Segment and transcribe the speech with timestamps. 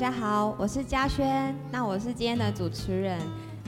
[0.00, 3.20] 家好，我是嘉轩，那我是今天的主持人。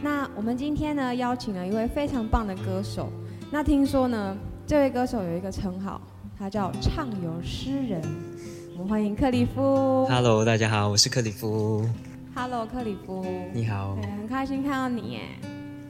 [0.03, 3.13] 那我们今天呢邀请了一位非常棒的歌手。
[3.51, 4.35] 那听说呢，
[4.67, 6.01] 这位歌手有一个称号，
[6.39, 8.01] 他叫畅游诗人。
[8.73, 10.07] 我们欢迎克里夫。
[10.07, 11.87] Hello，大家好，我是克里夫。
[12.35, 13.23] Hello，克里夫。
[13.53, 15.21] 你好对，，很开心看到你耶。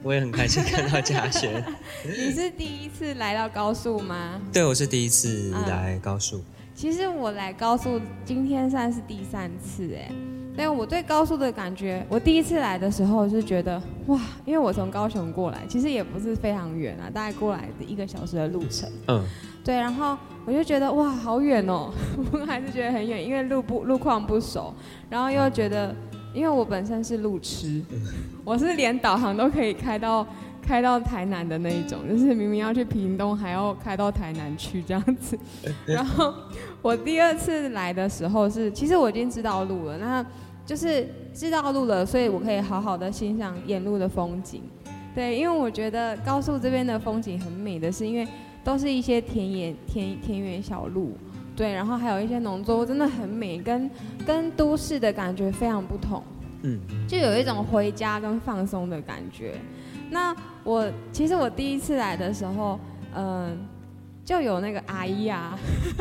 [0.03, 1.63] 我也很开心看到嘉轩。
[2.03, 4.41] 你是第一次来到高速吗？
[4.51, 6.43] 对，我是第一次嗯来高速。
[6.75, 10.11] 其实我来高速今天算是第三次哎，
[10.55, 18.87] 但我对高速的感觉，我第一次来的时候是觉得哇，因为我从高雄过来，其实也不是非常远啊，大概过来的一个小时的路程。
[19.07, 19.23] 嗯，
[19.63, 21.91] 对，然后我就觉得哇，好远哦，
[22.31, 24.73] 我还是觉得很远，因为路不路况不熟，
[25.09, 25.95] 然后又觉得，
[26.33, 27.81] 因为我本身是路痴，
[28.43, 30.25] 我是连导航都可以开到
[30.65, 35.37] 开到台南的那一种， 就是明明要去屏东，还要开到台南去这样子。
[35.85, 36.33] 然后
[36.81, 40.25] 我第二次来的时候是，其实我已经知道路了，那
[40.65, 44.63] 就是知道路了，所以我可以好好的欣赏沿路的风景。
[45.13, 48.27] 对，因为我觉得高速这边的风景很美的是因为。
[48.65, 51.17] 都是一些田野田田园小路，
[51.53, 53.91] 对，然后还有一些农作物，真的很美，跟
[54.25, 56.23] 跟都市的感觉非常不同，
[56.61, 59.55] 嗯，就有一种回家跟放松的感觉。
[60.13, 60.33] 那
[60.63, 62.79] 我其实我第一次来的时候，
[63.15, 63.57] 嗯、
[64.23, 65.57] 就有那个阿姨啊，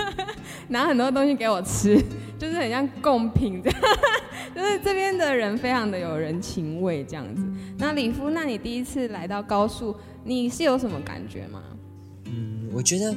[0.68, 2.00] 拿很多东西给我吃，
[2.38, 3.80] 就是很像贡品这样，
[4.54, 7.42] 就是这边的人非常的有人情味这样子。
[7.78, 11.62] 那李夫，那你第一次来到高速，你是有什么感觉吗？
[12.26, 13.16] 嗯，我觉得，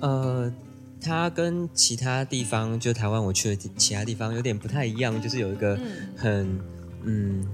[0.00, 0.52] 呃，
[1.00, 6.60] 它跟其他地方，就台湾我去的其他地方有点不太一样，就是有一个嗯，很
[7.04, 7.44] 嗯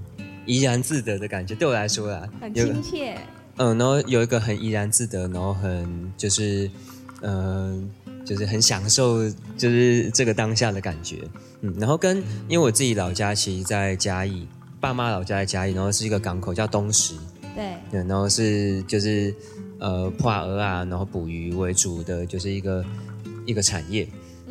[0.48, 1.54] 怡然自得的感觉。
[1.54, 3.18] 对我来说啦，很亲切。
[3.58, 6.70] 嗯，然后有一个很怡然自得，然后很就是，
[7.20, 7.90] 嗯、
[8.24, 11.18] 就是很享受，就是这个当下的感觉。
[11.60, 12.16] 嗯，然后跟
[12.48, 14.48] 因为我自己老家其实在嘉义，
[14.80, 17.14] 爸妈老家在嘉义，然后是一个港口叫东石，
[17.54, 19.34] 对，对，然后是就是
[19.80, 22.84] 呃破鹅啊，然后捕鱼为主的，就是一个
[23.44, 24.08] 一个产业。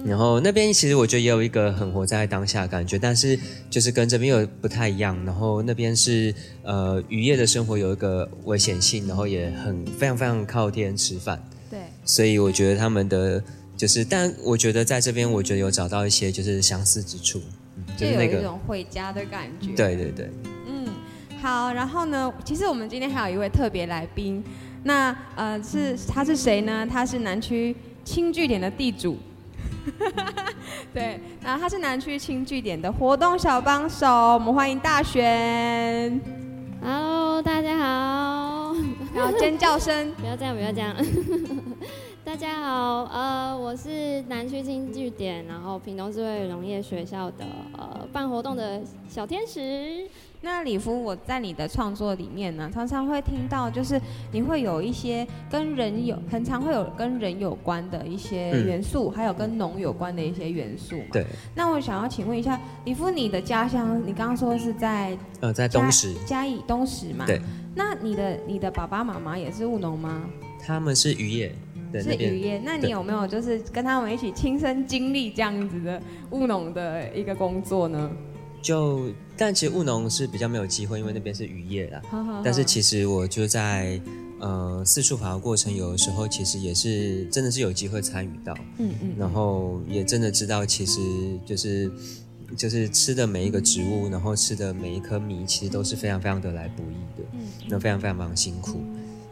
[0.07, 3.37] 然后那边其实我觉得也有一个很活在当下的感觉，但是
[3.69, 5.17] 就是跟这边又不太一样。
[5.25, 11.37] 然后那边是呃渔业的生活有一个危险性，然后也很非常非常靠天吃饭，
[11.69, 13.43] 对，所以我觉得他们的
[13.75, 17.41] 就是，但我觉得在这边我觉得有找到一些就是相似之处，
[17.75, 20.29] 嗯就有一就是那个种回家的感觉。，对对对，
[20.67, 20.87] 嗯，
[21.41, 21.73] 好。
[21.73, 24.41] 然后呢，其实我们今天还有一位特别来宾，
[24.83, 26.87] 那呃是他是谁呢？
[26.89, 27.75] 他是南区
[28.05, 29.17] 轻据点的地主。
[30.93, 36.19] 对，然后他是南区轻据点的活动小帮手，我们欢迎大璇。
[36.81, 38.75] Hello，大家好，
[39.13, 40.95] 然后尖叫声， 不要这样，不要这样。
[42.27, 50.05] 大家好，呃，我是南区新据点，然后屏东智慧农业学校的呃办活动的小天使。
[50.41, 53.97] 那李夫，我在你的创作里面呢，常常会听到，就是
[54.33, 61.05] 你会有一些跟人有，很常会有跟人有关的一些嗯元素，还有跟农有关的一些元素嘛。
[61.13, 67.25] 对，那我想要请问一下，李夫，你的家乡，你刚刚说是在呃，在东石，嘉义东石嘛？
[67.25, 67.39] 对。
[67.73, 70.25] 那你的你的爸爸妈妈也是务农吗？
[70.59, 71.55] 他们是渔业，
[71.91, 72.61] 对是渔业。
[72.63, 78.11] 那你有没有就是跟他们一起亲身经历这样子的务农的一个工作呢？
[78.61, 82.01] 就，但其实务农是比较没有机会，因为那边是渔业啦。
[82.09, 84.01] 好好好但是其实我就在
[84.39, 90.99] 呃四处跑的过程，有的时候其实也是真的是有机会参与到，嗯嗯，然后也真的知道，其实
[91.45, 91.89] 就是
[92.57, 98.81] 就是吃的每一个植物，然后吃的每一颗米，其实都是非常非常的来不易的，嗯那非常非常非常辛苦。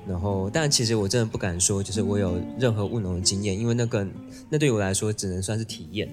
[0.07, 4.07] 然后，但其实我真的不敢说，就是我有任何务农的经验，因为那个
[4.49, 6.07] 那对我来说只能算是体验，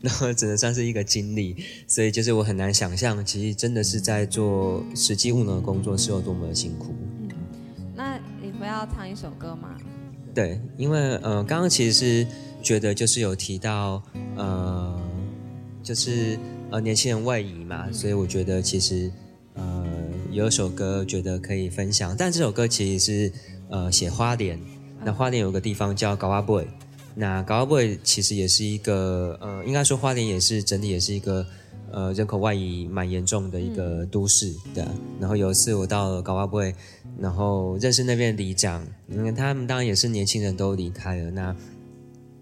[0.00, 1.56] 然后只能算是一个经历，
[1.86, 6.94] 所以就是我很难想象，其实真的是在做实际务农的工作是有多么的辛苦。
[7.20, 7.28] 嗯
[7.96, 9.76] 那你不要唱一首歌吗？
[10.34, 12.26] 对，因为呃，刚刚其实是
[12.60, 14.02] 觉得就是有提到
[14.34, 15.00] 呃，
[15.80, 16.36] 就是
[16.70, 19.23] 呃年轻人外移嘛，所以我觉得其实呃
[20.34, 23.32] 有一首歌觉得可以分享，但这首歌其实是
[23.70, 24.58] 呃写花莲，
[25.04, 26.66] 那花莲有个地方叫高阿布韦，
[27.14, 31.46] 那高阿布韦其实也是一个呃，应该说花莲也是整体也是一个。
[31.92, 36.74] 呃，人口外移蛮严重的一个都市，对啊、然后有一次我到了高阿布韦，
[37.20, 41.30] 然后认识那边的里长，因为他们当然也是年轻人都离开了。
[41.30, 41.54] 那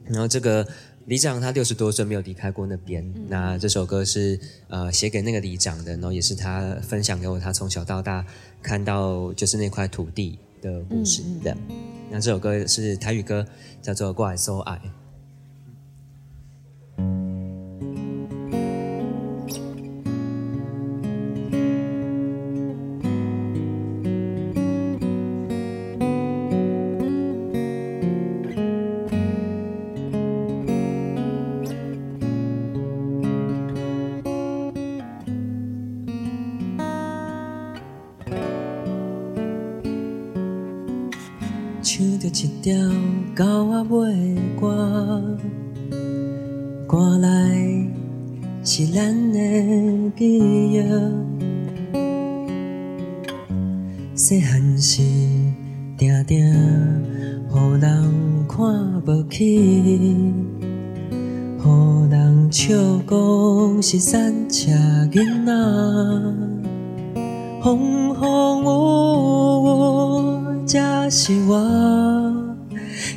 [0.07, 0.67] 然后这个
[1.07, 3.05] 里长他六十多岁没有离开过那边。
[3.29, 4.39] 那这首歌是
[4.69, 8.25] 呃写给那个里长的，然后也是他分享给我，他从小到大
[8.63, 11.57] 看到就是那块土地的故事嗯嗯的。
[12.11, 13.47] 那这首歌是台语歌，
[13.81, 14.77] 叫做《过来收爱》。
[60.13, 61.65] 予
[62.11, 62.75] 人笑
[63.09, 64.71] 讲是山车
[65.11, 65.53] 囡仔，
[67.63, 68.67] 风风雨
[70.63, 71.53] 雨，才是我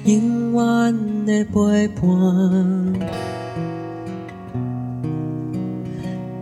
[0.06, 0.96] 永远
[1.26, 2.04] 的陪伴。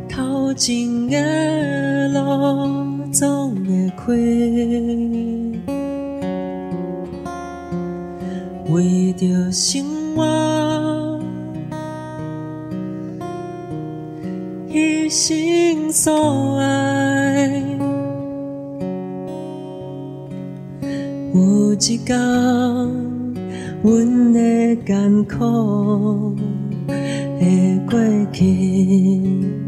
[0.10, 2.20] 头前的路
[3.12, 4.04] 总会开，
[8.72, 9.84] 为着生
[10.16, 11.20] 活
[15.10, 17.62] 牺牲所爱。
[21.34, 22.18] 有一天，
[23.84, 26.36] 阮的艰苦
[27.40, 28.00] 会过
[28.32, 29.63] 去。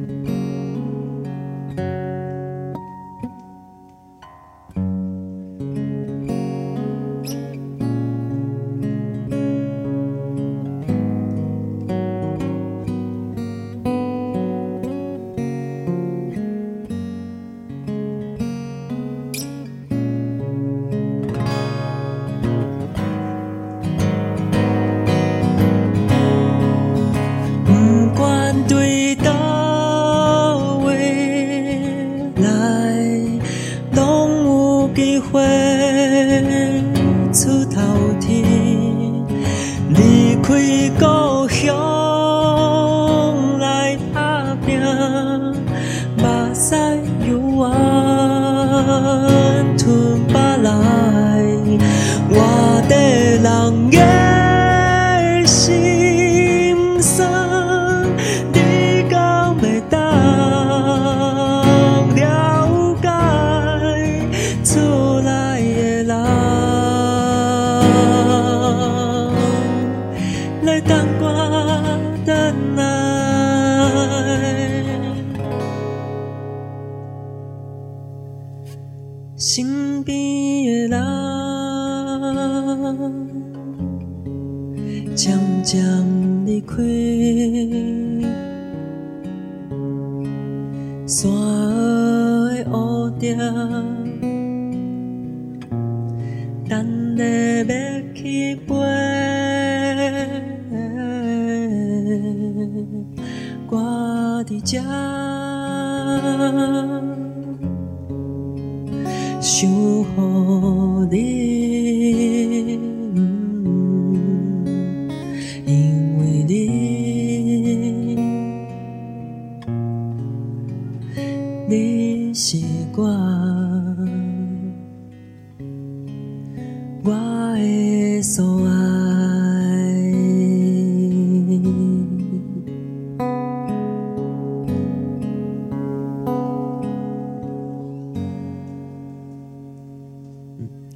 [127.07, 127.11] 我
[127.55, 128.73] 的所爱。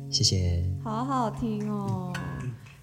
[0.09, 0.65] 谢谢。
[0.83, 2.11] 好好听哦。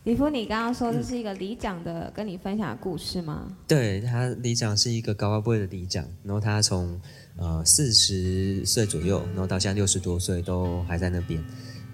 [0.05, 3.49] 李夫，你刚刚说这是一个里长的跟你分享的故事吗？
[3.67, 7.01] 对他里长是一个高高部会的里长，然后他从
[7.37, 11.43] 呃四十岁左右，然后到现在六十多岁都还在那边。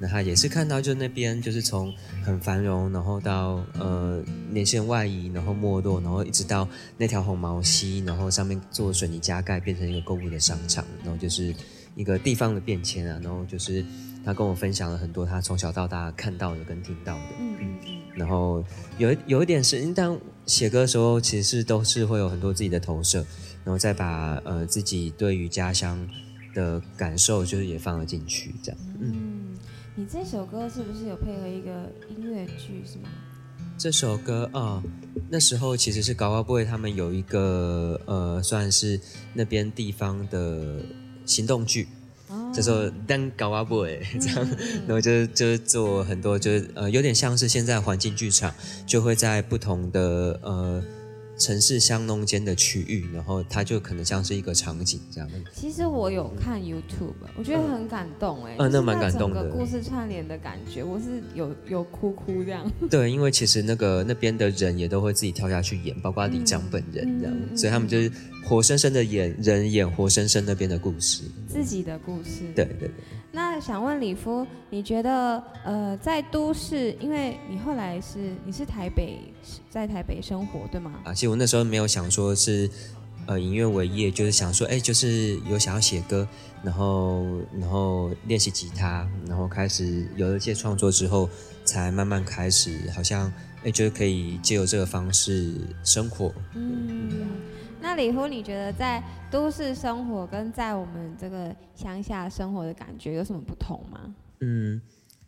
[0.02, 1.94] 那他也是看到就那边就是从
[2.24, 6.68] 很繁荣，然后到呃年轻人外移，然后没落，然后一直到
[6.98, 11.54] 那条红毛溪，然后上面做水泥加盖变成一个购物的商场，然后就是
[11.94, 13.20] 一个地方的变迁啊。
[13.22, 13.84] 然后就是
[14.24, 17.22] 他跟我分享了很多他从小到大看到的跟听到的。
[17.38, 17.98] 嗯嗯嗯。
[18.16, 18.64] 然后
[18.98, 23.24] 有有一点是，但写歌的时候其实是都是会有很多自己的投射，
[23.64, 25.96] 然后再把呃自己对于家乡
[26.54, 28.80] 的感受，就是也放了进去，这样。
[29.00, 29.31] 嗯，嗯，
[29.94, 33.10] 你这首歌是不是有配合一个音乐剧是吗？
[33.76, 34.82] 这首歌啊、
[35.28, 38.98] 那时候其实是高高 boy 他们有一个呃，算是
[39.34, 40.80] 那边地方的
[41.26, 41.88] 行动剧，
[42.28, 44.48] 哦叫做“当高娃 boy” 这样，
[44.86, 48.54] 然后就就是做很多，就是呃，有点像是现在环境剧场，
[48.86, 50.82] 就会在不同的呃
[51.42, 55.28] 城市乡农间的区域，然后它就可能像是一个场景这样。
[55.52, 59.50] 其实我有看 YouTube，我觉得很感动哎，嗯，那蛮感动的。
[59.50, 62.70] 故事串联的感觉，我是有有哭哭这样。
[62.88, 68.10] 对，因为其实那个那边的人也都会自己跳下去演，包括李长本人这样，所以他们就是
[68.44, 72.42] 活生生的演人演活生生那边的故事，自己的故事。
[72.54, 72.90] 对对对。
[73.34, 79.18] 那想问李夫，你觉得呃，在都市，因为你后来是你是台北，
[79.70, 81.00] 在台北生活对吗？
[81.04, 82.70] 啊，其实我那时候没有想说是
[83.26, 86.26] 呃以乐为业，就是想说，哎，就是有想要写歌，
[86.62, 87.24] 然后
[87.58, 91.28] 然后练习吉他，然后开始有了一些创作之后，
[91.64, 93.32] 才慢慢开始，好像
[93.64, 96.32] 哎，就是可以借由这个方式生活。
[96.54, 97.10] 嗯。
[97.84, 104.14] 那李夫，你觉得在都市生活跟在我们这个乡下生活的感觉有什么不同吗？
[104.38, 104.80] 嗯，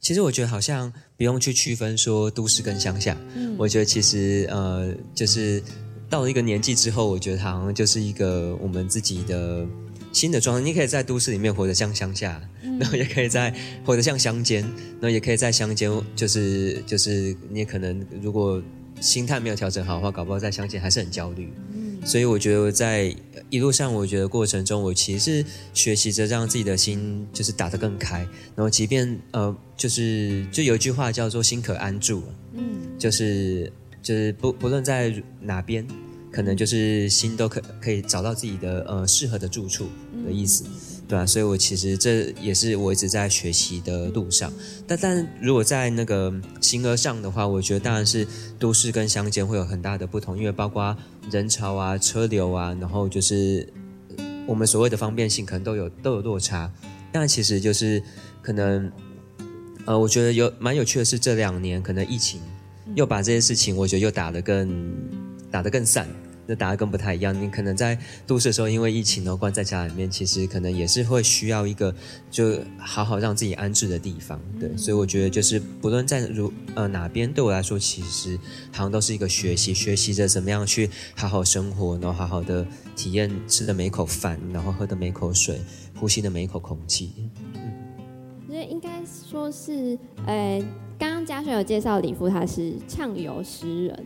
[0.05, 3.17] 其实我觉得好像不用去区分说都市跟乡下。
[3.35, 5.63] 嗯，我觉得其实呃，就是
[6.11, 9.67] 到了一个年纪之后，我觉得好像就是一个我们自己的
[10.13, 10.63] 新的状态。
[10.63, 12.39] 你可以在都市里面活得像乡下，
[12.79, 14.61] 然后也可以在活得像乡间，
[15.01, 18.63] 然后也可以在乡间，就是就是你也可能如果
[19.01, 21.51] 心态没有调整好的话，搞不好在乡间还是很焦虑。
[22.05, 23.15] 所以我觉得在
[23.51, 28.19] 一路上，我觉得过程中，我其实是学习着让自己的心就是打得更开。
[28.55, 32.63] 然后，即便呃，就是就有一句话叫做“心可安住”，嗯，
[32.99, 35.87] 就是就是不不论在哪边，
[36.31, 39.89] 可能就是心都可可以找到自己的呃适合的住处
[40.27, 40.65] 的意思。
[41.07, 44.51] 对啊，所以我其实这也是我一直在学习的路上。
[44.87, 46.33] 但但如果在那个
[46.63, 48.27] 形而上的话，我觉得当然是
[48.59, 50.97] 都市跟乡间会有很大的不同，因为包括
[51.31, 53.69] 人潮啊、车流啊，然后就是
[54.47, 56.71] 我们所谓的方便性可能都有都有落差。
[57.13, 58.03] 但其实就是
[58.43, 58.91] 可能，
[59.85, 62.41] 呃，我觉得有蛮有趣的是这两年可能疫情
[62.95, 64.93] 又把这些事情，我觉得又打得更
[65.51, 66.09] 打得更散。
[66.47, 67.35] 那答案更不太一样。
[67.39, 71.95] 你可能在都市的时候，因为疫情呢，关在家里面，其实可能也是会需要一个
[72.31, 74.41] 就好好让自己安置的地方。
[74.59, 78.39] 对，所以我觉得就是不论在如呃哪边，对我来说，其实
[78.73, 85.61] 好像都是一个学习，学习着怎么样去好好生活，然后好好的体验吃的每一口饭，然后喝的每一口水，
[85.99, 87.13] 呼吸的每一口空气。
[87.55, 87.73] 嗯，
[88.49, 90.63] 觉得应该说是，呃，
[90.99, 94.05] 刚刚嘉轩有介绍李夫，他是畅游诗人。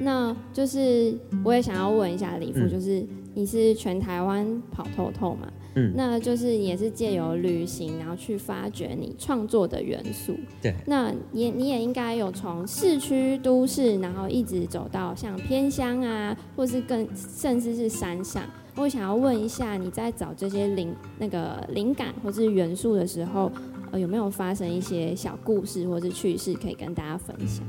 [0.00, 3.04] 那就是我也想要问一下李富，就是
[3.34, 5.48] 你是全台湾跑透透嘛？
[5.76, 10.34] 嗯，那就是也是借由旅行，然后去发掘你创作的元素。
[10.60, 18.42] 对，那也你也应该有从市区都市，然后一直走到像偏乡啊，或是更甚至是山上。
[18.76, 23.52] 我想要问一下，你在找这些灵那个灵感或是元素的时候，
[23.92, 27.64] 呃，有没有发生一些小故事或是趣事可以跟大家分享？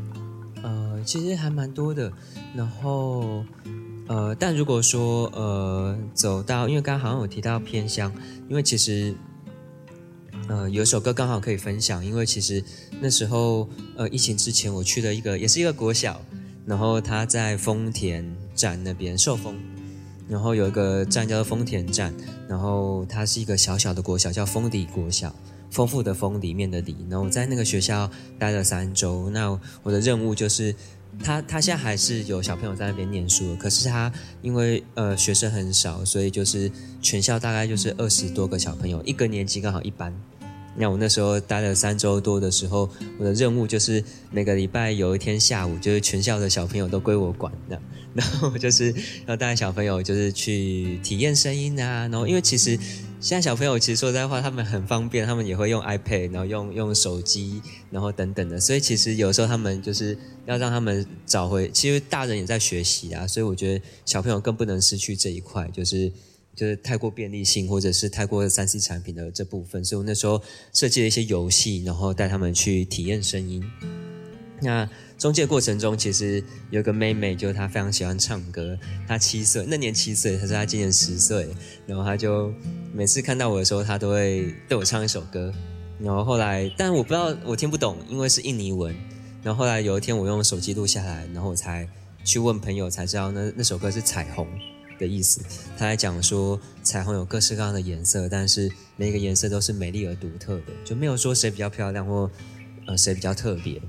[0.63, 2.11] 呃，其实还蛮多的，
[2.55, 3.43] 然后
[4.07, 8.13] 呃，但如果说呃，走到，因为刚刚好像有提到偏乡，
[8.49, 9.13] 因为其实
[10.47, 12.63] 呃，有首歌刚好可以分享，因为其实
[12.99, 16.21] 那时候呃，疫情之前我去了一个，也是一个国小，
[16.65, 19.55] 然后他在丰田站那边受封，
[20.27, 22.13] 然后有一个站叫做丰田站，
[22.47, 25.33] 然后它是一个小小的国小，叫丰底国小。
[25.71, 29.29] 丰富的丰里面的里，然后我在那个学校待了三周。
[29.29, 30.75] 那我的任务就是，
[31.23, 34.11] 他他现在还是有小朋友在那边念书，可是他
[34.41, 36.69] 因为呃学生很少，所以就是
[37.01, 40.13] 全校大概就是二十多个小朋友，一个年级刚好一班。
[40.75, 47.81] 那我那时候待了三周多的时候，我的任务就是每个礼拜有一天下午，就是全校的小朋友都归我管的。
[48.13, 48.93] 然后就是
[49.25, 52.77] 要带小朋友就是去体验声音啊，然后因为其实。
[53.21, 57.61] 现在小朋友其实说实在话，他们很方便，他们也会用 iPad，然后用用手机，
[57.91, 58.59] 然后等等的。
[58.59, 63.27] 所以其实有时候他们就是要让他们找回，其实大人也在学习啊。
[63.27, 66.11] 所以我觉得小朋友更不能失去这一块，就是
[66.55, 69.85] 就是太过便利性或者是太过三 C 产品的这部分。
[69.85, 70.41] 所以我那时候
[70.73, 73.63] 设计了一些游戏，然后带他们去体验声音。
[74.61, 74.87] 那
[75.17, 78.77] 中介过程中，其实有个妹妹，就是她非常喜欢唱歌。
[79.07, 81.47] 她七岁，那年七岁，她说她今年十岁，
[81.87, 82.53] 然后她就
[82.93, 85.51] 每次看到我的时候，她都会对我唱一首歌。
[85.99, 88.95] 然后后来，但我不知道，我听不懂，因为是印尼文。
[89.43, 91.87] 然后后来有一天，我用手机录下来，然后我才
[92.23, 94.47] 去问朋友，才知道那那首歌是彩虹
[94.99, 95.41] 的意思。
[95.77, 102.29] 他还讲说，彩虹有各式各样的颜色，但是每个颜色都是美丽而独特的，就没有说谁比较漂亮或
[102.85, 103.81] 呃谁比较特别。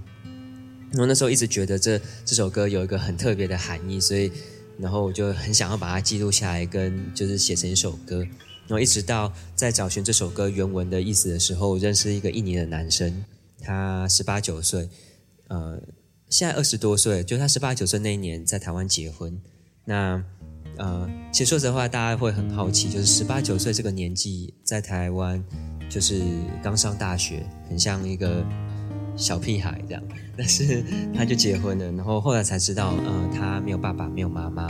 [0.98, 4.30] 我那时候一直觉得这这首歌有一个很特别的含义，所以
[4.78, 8.26] 然后我就很想要把它记录下来，跟就是写成一首歌。
[8.68, 13.24] 然后一直到在找寻这首歌原文的意思的时候，认识一个印尼的男生，
[13.60, 14.88] 他十八九岁，
[15.48, 15.82] 呃，
[16.30, 19.38] 现在二十多岁，就他十八九岁那一年在台湾结婚，
[19.84, 20.22] 那
[20.78, 25.42] 呃，其实说实话，大家会很好奇，就是十八九岁这个年纪，在台湾
[25.90, 26.22] 就是
[26.62, 28.46] 刚上大学，很像一个
[29.16, 30.02] 小屁孩这样。
[30.36, 30.82] 但是
[31.14, 34.66] 他就结婚了，然后后来才知道，呃，他没有爸爸，没有妈妈。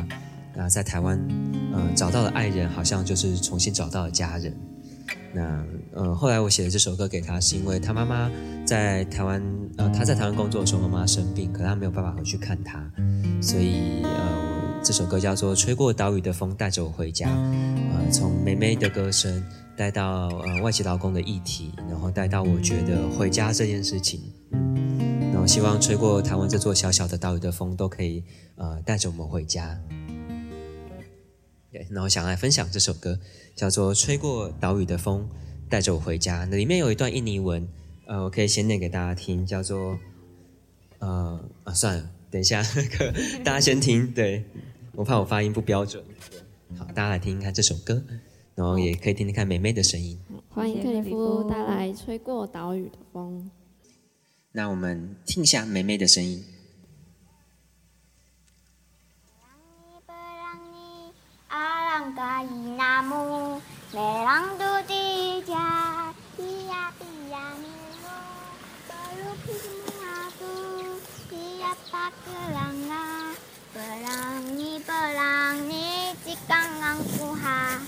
[0.55, 1.19] 那在台湾，
[1.73, 4.55] 呃，找到了爱人，好像就是重新找到了家人。
[5.35, 8.31] 那呃，后来我写了这首歌给他，是因为他妈妈
[8.67, 9.43] 在台湾，
[9.79, 12.85] 呃，他在台湾工作的时候，妈妈生病，可他没有办法回去看他，
[13.41, 19.43] 所以呃，这首歌叫做《吹过岛屿的风带着我回家》，呃，从妹妹的歌声
[19.77, 24.21] 带到呃外籍劳工的议题，然后带到我觉得回家这件事情，
[24.51, 28.25] 嗯，然后希望吹过台湾这座小小的岛屿的风都可以
[28.57, 29.79] 呃带着我们回家。
[31.71, 33.21] 对，然后想来分享这首歌，
[33.55, 35.29] 叫做《吹过岛屿的风，
[35.69, 36.43] 带着我回家》。
[36.51, 37.69] 那里面有一段印尼文，
[38.07, 39.97] 呃，我可以先念给大家听，叫做……
[40.99, 42.63] 呃啊，算了，等一下
[43.43, 44.45] 大家先听，对
[44.95, 46.05] 我怕我发音不标准。
[46.79, 48.03] 好，大家来听听看这首歌，
[48.55, 50.21] 然后也可以听听看美妹的声音。
[50.51, 53.51] 欢迎克里夫带来《吹过岛屿的风》。
[54.53, 56.45] 那我们听一下美妹的声音。
[73.73, 77.79] 波浪，你波浪，你只敢浪过海。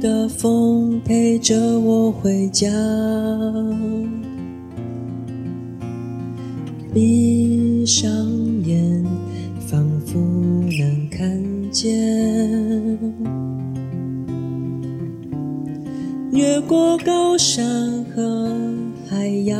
[0.00, 2.68] 的风，陪着我回家。
[6.94, 8.08] 闭上
[8.64, 9.04] 眼，
[9.58, 10.18] 仿佛
[10.78, 11.96] 能看见。
[16.30, 18.48] 越过高山和
[19.08, 19.58] 海洋，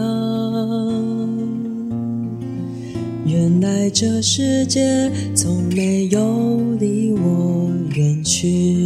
[3.24, 8.77] 原来这世界从没有离我远去。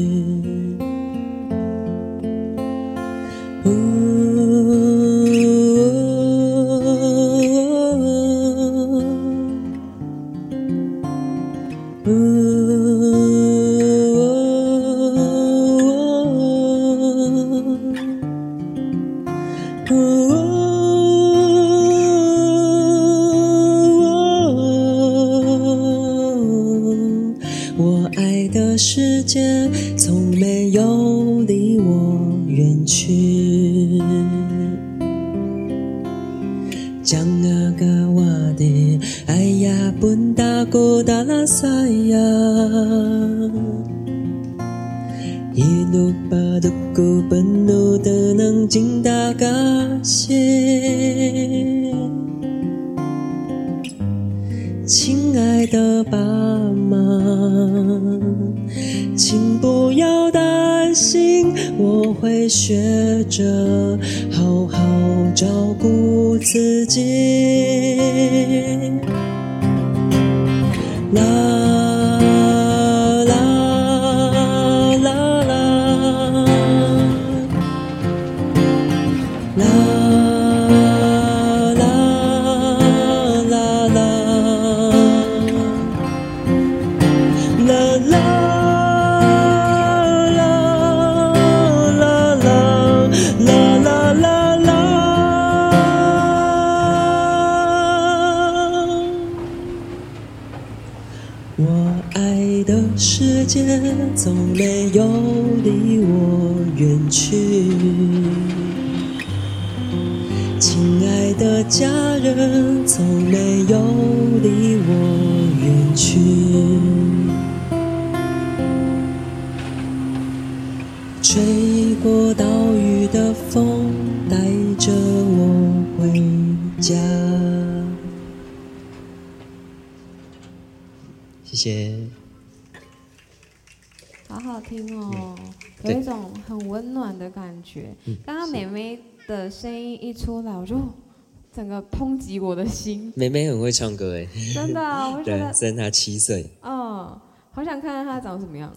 [142.73, 147.21] 心，妹妹很会唱歌哎，真的，我就觉，得，虽然她七岁，嗯，
[147.53, 148.75] 好想看看她长什么样。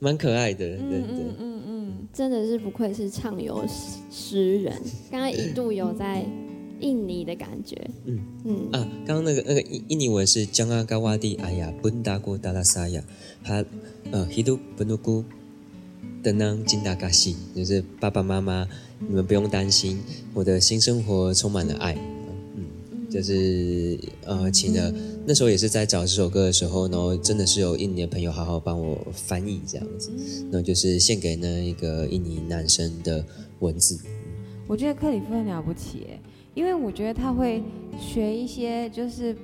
[0.00, 1.34] 蛮可爱的，对嗯对嗯。
[1.38, 3.64] 嗯嗯，真的是不愧是畅游
[4.10, 4.72] 诗人，
[5.10, 6.24] 刚刚一度有在
[6.80, 7.76] 印尼的感觉。
[8.04, 13.02] 嗯嗯，啊，刚刚那个那个印印尼文是江阿嘎瓦蒂哎呀本达古达拉萨呀，
[13.42, 13.64] 他
[14.12, 15.24] 呃 hidup penuh
[16.22, 18.68] tenang cinta kasih，就是爸爸妈妈
[19.00, 20.00] 你们不用担心，
[20.32, 21.98] 我的新生活充满了爱。
[23.08, 24.92] 嗯，就是呃，请的
[25.26, 30.10] 那时候也是在找这首歌的时候，然后真的是有印尼的朋友好好帮我翻译这样子，
[30.50, 33.24] 那就是献给那一个印尼男生的
[33.60, 33.98] 文字。
[34.66, 36.20] 我觉得克里夫很了不起耶，
[36.54, 37.62] 因为我觉得他会
[37.98, 39.34] 学一些就是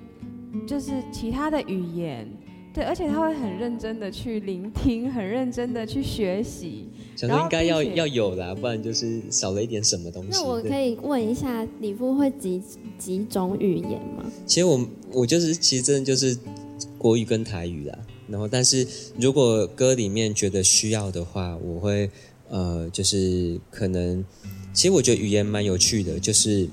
[0.67, 2.29] 就是其他的语言，
[2.75, 6.89] 对，而且他会很认真的去聆听，很认真的去学习。
[7.27, 10.31] 想说应该要要有啦，不然就是少了一点什么东西。
[10.33, 12.63] 那我可以问一下，李夫会几
[12.99, 14.25] 几种语言吗？
[14.47, 16.37] 其实我我就是其实真的就是
[16.99, 17.99] 国语跟台语啦。
[18.27, 18.87] 然后，但是
[19.21, 22.11] 如果歌里面觉得需要的话，我会
[22.49, 24.25] 呃，就是可能，
[24.73, 26.67] 其实我觉得语言蛮有趣的，就是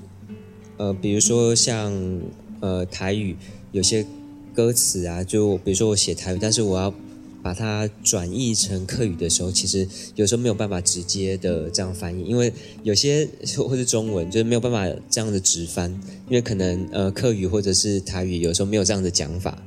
[0.78, 1.92] 呃，比如说像
[2.60, 3.36] 呃台语
[3.70, 4.04] 有些
[4.54, 6.92] 歌词啊，就比如说我写台语，但是我要
[7.42, 12.52] 把它转译成客语的时候，其实有时候没有办法直接的这样翻译，因为
[12.82, 15.90] 有些或是中文就是没有办法这样的直翻，
[16.28, 19.60] 因为可能呃客语或者是台语有时候没有这样的讲法，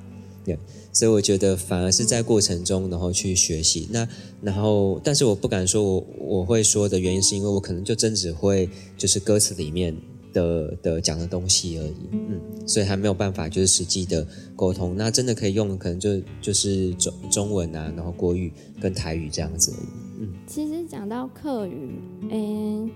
[0.46, 0.58] 对，
[0.94, 3.88] 所以我觉得反而是在过程中然后去学习。
[3.92, 4.08] 那
[4.42, 9.96] 然后，但是我不敢说我我会说的原因，是因为我可能就真只会就是歌词里面
[10.36, 14.94] 的的讲的东西而已，嗯，所以还没有办法就是实际的沟通。
[14.98, 20.28] 那真的可以用，可能就就是中中文啊，然后国语跟台语这样子而已。
[20.46, 21.96] 其实讲到客语，
[22.30, 22.92] 嗯，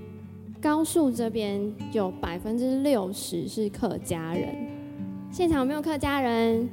[0.61, 1.61] 高树这边
[1.93, 4.53] 有百分之六十是客家人，
[5.31, 6.67] 现场有没有客家人？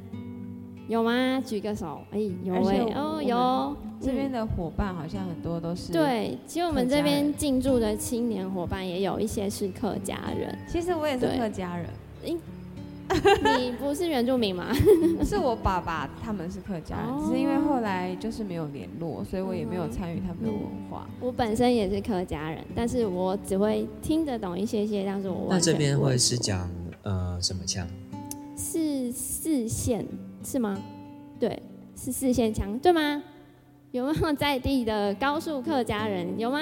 [0.87, 1.41] 有吗？
[1.45, 2.01] 举个手。
[2.11, 3.75] 哎，有哎、哦，有。
[3.99, 10.55] 这边嗯的伙伴好像很多都是，对，其实我们这边进驻的青年伙伴也有一些是客家人。
[10.71, 11.89] 其实我也是客家人，
[13.57, 14.71] 你不是原住民吗？
[15.25, 21.07] 是我爸爸他们是客家人，哦只是因为后来就是没有联络，所以我也没有参与他们的文化。
[21.19, 26.69] 我本身也是客家人，但是我只会听得懂一些些，但是我那这边会是讲
[27.01, 27.87] 呃什么腔？
[28.55, 30.05] 是四线
[30.49, 30.81] 是吗？
[31.37, 31.61] 对，
[31.93, 33.21] 是四线腔对吗？
[33.91, 36.59] 有没有在地的高速客家人有吗？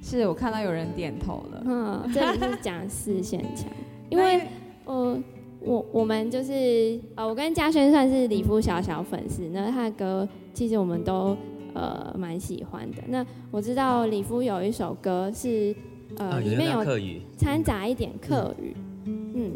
[0.00, 3.68] 是我看到有人点头了，嗯，这里是讲四线腔，
[4.08, 4.40] 因为
[4.86, 5.22] 呃，
[5.60, 11.36] 我我们就是呃，我跟嘉轩算是李夫小小粉丝，那他的歌其实我们都
[11.74, 13.02] 呃蛮喜欢的。
[13.08, 15.76] 那我知道李夫有一首歌是
[16.16, 17.20] 呃、啊，里面有客语。
[17.36, 19.52] 掺杂一点客语，嗯，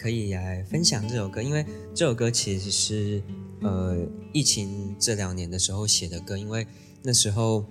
[0.00, 3.22] 可以来分享这首歌，因为这首歌其实是
[3.60, 3.98] 呃
[4.32, 6.66] 疫情这两年的时候写的歌，因为
[7.02, 7.64] 那时候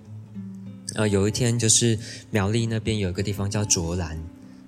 [0.94, 1.98] 呃有一天就是
[2.30, 4.16] 苗栗那边有一个地方叫卓兰，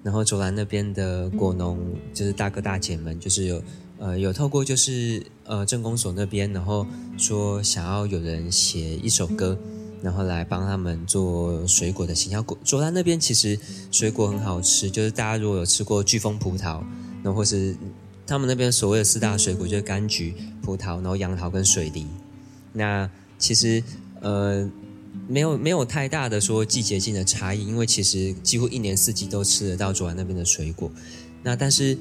[0.03, 1.79] 然后卓兰那边的果农
[2.12, 3.62] 就是大哥大姐们，就是有
[4.01, 6.85] 呃有透过就是呃政工所那边，然后
[7.16, 9.57] 说想要有人写一首歌。
[10.03, 12.42] 然后来帮他们做水果的形象。
[12.42, 13.57] 果卓兰那边其实
[13.92, 16.83] 水果很好吃，就是大家如果有吃过飓风葡萄，
[17.22, 17.76] 然后或是
[18.26, 22.06] 他们那边所谓的四大水果，就是柑橘、葡萄，然后杨桃跟水梨。
[22.72, 23.08] 那
[23.38, 23.82] 其实
[24.20, 24.68] 呃
[25.28, 30.90] 没有没有太大的说季节性的差异，因为其实几乎一年四季都吃得到卓兰那边的水果。
[31.42, 31.96] 那但是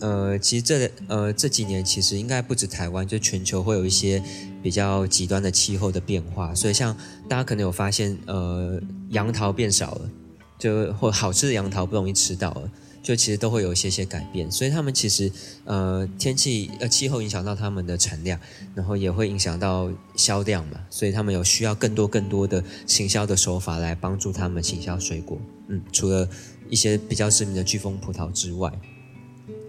[0.00, 4.22] 呃，其实这呃这几年其实应该不止台湾，就全球会有一些
[4.62, 6.94] 比较极端的气候的变化，所以像
[7.28, 10.10] 大家可能有发现，呃，杨桃变少了，
[10.58, 12.70] 就或好吃的杨桃不容易吃到了，
[13.04, 15.30] 就其实都会有一些些改变，所以他们其实
[15.64, 18.40] 呃天气呃气候影响到他们的产量，
[18.74, 25.38] 然后也会影响到销量嘛，所以他们有需要更多更多的行销的手法来帮助他们行销水果，
[25.68, 26.26] 嗯，除了
[26.70, 28.72] 一些比较知名的飓风葡萄之外。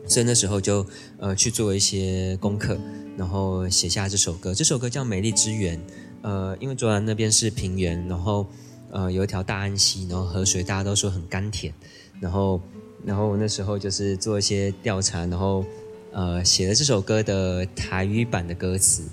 [0.08, 0.86] 所以那时候就
[1.17, 2.80] 呃去做一些功课，
[3.17, 4.54] 然后写下这首歌。
[4.54, 5.76] 这首歌叫《美丽之源》，
[6.21, 8.45] 呃，因为卓兰那边是平原，然后
[8.91, 11.74] 呃有一条大安溪，然后河水大家都说很甘甜，
[12.19, 12.62] 然后
[13.06, 15.63] 然后那时候就是做一些调查，然后
[16.12, 19.04] 呃写了这首歌的台语版的歌词，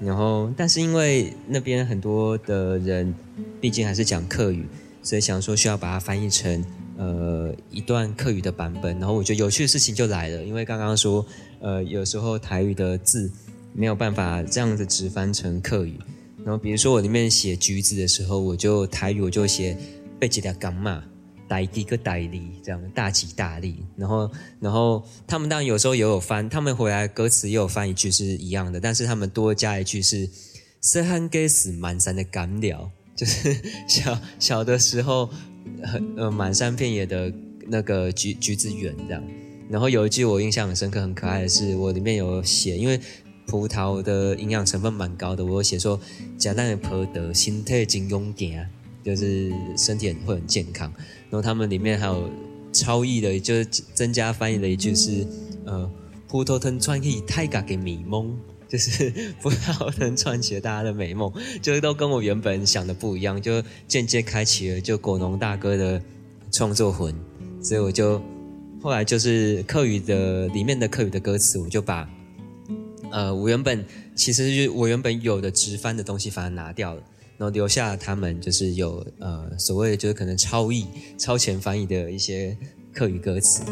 [0.00, 3.14] 然后但是因为那边很多的人
[3.60, 4.66] 毕竟还是讲客语，
[5.02, 6.64] 所以想说需要把它翻译成。
[6.96, 11.26] 呃，一段客语的版本，然后我觉得有趣的事情就来了，因为刚刚说，
[11.58, 13.28] 呃，有时候台语的字
[13.72, 15.98] 没有办法这样子直翻成客语，
[16.44, 19.76] 然后比如说我里面写橘子的时候，我就台语我就写
[20.20, 21.02] 被几条港嘛，
[21.48, 23.84] 大吉个大利，这样大吉大利。
[23.96, 24.30] 然后
[24.60, 30.28] 然后他们当然有时候也有翻，他们回来歌词也有翻一句是一样的，但是他们多加一句是
[30.80, 35.28] “色汉给死满山的干料”，就是小小的时候
[36.16, 37.32] 呃满山遍野的
[37.68, 39.22] 那个橘橘子园这样。
[39.70, 43.00] 然后有一句我印象很深刻、很可爱的是，我里面有写，因为
[43.46, 45.98] 葡萄的营养成分蛮高的，我有写说
[46.36, 48.68] “加蛋的婆得心态真勇敢”，
[49.02, 50.92] 就是身体很会很健康。
[51.34, 52.30] 然后他们里面还有
[52.72, 55.26] 超译的，就是增加翻译的一句是
[55.64, 55.90] 呃
[56.30, 58.38] “葡萄藤串起太嘎给美梦”，
[58.70, 59.10] 就是
[59.42, 66.00] 葡萄藤串起了大家的美梦， 就是都跟我原本想的不一样，就间接开启了就果农大哥的
[66.52, 67.12] 创作魂，
[67.60, 68.22] 所以我就。
[68.80, 72.06] 后来就是客语的里面的客语的歌词，我就把，
[73.10, 73.82] 呃，我原本
[74.14, 77.02] 其实就我原本有的直翻的东西，反而拿掉了，
[77.36, 80.86] 然后留下他们就是有呃所谓的就是可能超译、
[81.18, 82.56] 超前翻译的一些
[82.92, 83.64] 客语歌词，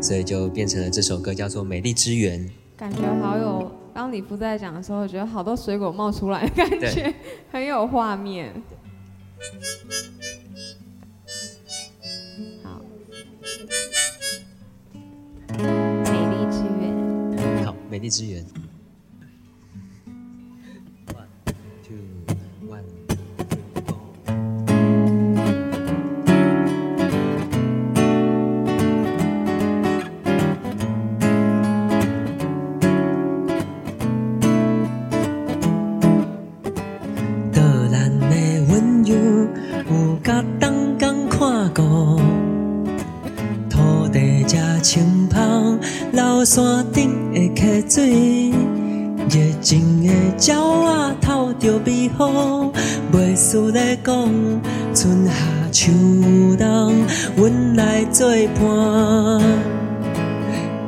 [0.00, 2.40] 所以就变成了这首歌叫做《美丽之源》。
[2.76, 7.12] 感觉好有，当李夫在讲的时候，我觉得好多水果冒出来，感觉
[7.50, 8.52] 很有画面。
[17.64, 18.44] 好美丽之源。
[18.44, 18.63] One,
[54.04, 54.28] 讲，
[54.94, 55.32] 春夏
[55.72, 55.90] 秋
[56.58, 56.94] 冬，
[57.36, 59.40] 阮来作伴，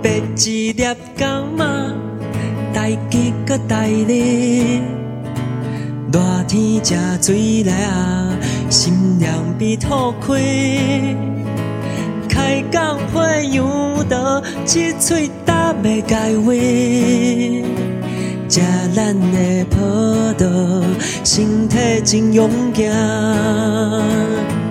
[0.03, 0.85] 白一粒
[1.17, 1.95] 港嘛，
[2.75, 4.83] 大吉搁大利。
[6.13, 10.35] 热天食水来啊，心凉比土开。
[12.29, 13.67] 开讲配样
[14.11, 17.96] 道，一喙答袂解话。
[18.49, 18.61] 吃
[18.95, 19.77] 咱的葡
[20.39, 20.83] 萄，
[21.25, 24.66] 身体真勇敢。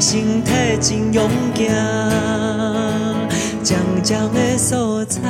[0.00, 1.64] 身体真勇敢。
[3.62, 5.22] 酱酱的蔬菜，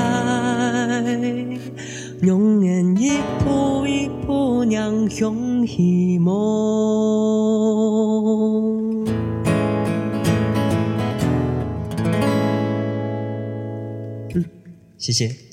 [2.20, 6.34] 容颜一步一步让向希望。
[14.98, 15.43] 谢谢。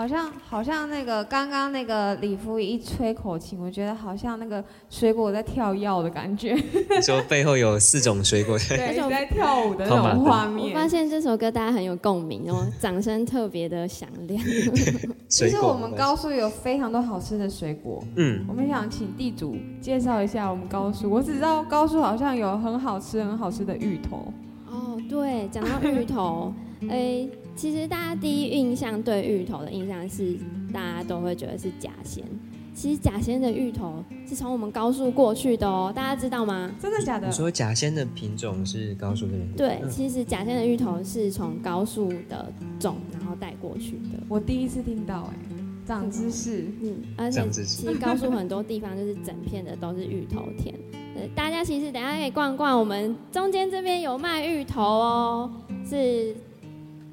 [0.00, 6.54] 好像好像那个刚刚那个李夫一吹口琴，我觉得好像那个水果在跳药的感觉，
[6.96, 10.74] 你说背后有四种水果，对，在跳 舞的那种画我面。
[10.74, 14.42] 发现这首歌大家很有共鸣哦，掌声特别的响亮。
[15.28, 21.10] 其实我们高速有非常多好吃的水果，嗯，我们想请地主介绍一下我们高速。
[21.10, 24.32] 我只知道高速好像有很好吃、很好吃的芋头。
[24.66, 26.54] 哦，对，讲到芋头，
[26.88, 27.28] 哎，
[27.60, 30.34] 其实大家第一印象对芋头的印象是，
[30.72, 32.24] 大家都会觉得是假仙。
[32.72, 36.72] 其实假仙的芋头是从我们高速过去的哦，大家知道吗？
[36.80, 37.32] 真的假的你？
[37.34, 39.46] 说假仙的品种是高速这边？
[39.58, 44.18] 对，嗯其实假仙的芋头是从高速的种然后带过去的。
[44.26, 45.36] 我第一次听到，哎，
[45.84, 46.64] 长知识。
[46.80, 50.74] 嗯，而且其实高速很多地方就是整片的都是芋头田。
[51.14, 55.50] 呃，大家其实等下可以逛逛，我们中间这边有卖芋头哦，
[55.86, 56.34] 是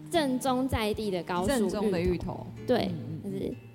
[0.09, 2.45] 正宗在地的高速正宗的芋头。
[2.65, 3.21] 对，嗯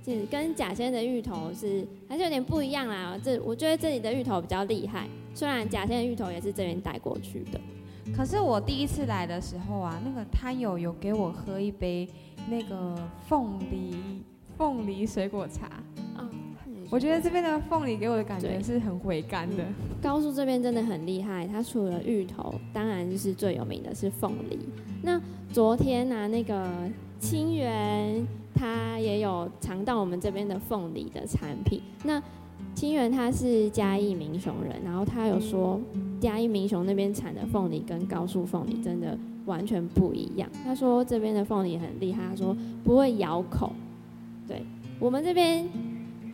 [0.05, 3.19] 但是跟假仙的芋头是还是有点不一样啦。
[3.23, 7.61] 这我觉得这里的芋头比较厉害，虽然假仙的芋头也是这边带过去的。
[8.17, 12.09] 可是我第一次来的时候啊，那个摊友有给我喝一杯
[12.49, 12.97] 那个
[13.29, 13.97] 凤梨
[14.59, 15.85] 凤梨水果茶，啊，
[16.93, 19.65] 我觉得这边的凤梨给我的感觉是很回甘的。
[20.03, 24.59] 高速这边真的很厉害，它除了芋头，当然就是最有名的是凤梨。
[25.01, 25.19] 那
[25.51, 26.69] 昨天呢、那个
[27.19, 28.23] 清源
[28.55, 31.81] 他也有尝到我们这边的凤梨的产品。
[32.05, 32.23] 那
[32.75, 35.81] 清源他是嘉义民雄人，然后他有说
[36.21, 40.47] 嘉义民雄那边产的凤梨跟高速凤梨真的完全不一样。
[40.63, 43.73] 他说这边的凤梨很厉害，他说不会咬口。
[44.47, 44.63] 对
[45.01, 45.67] 我们这边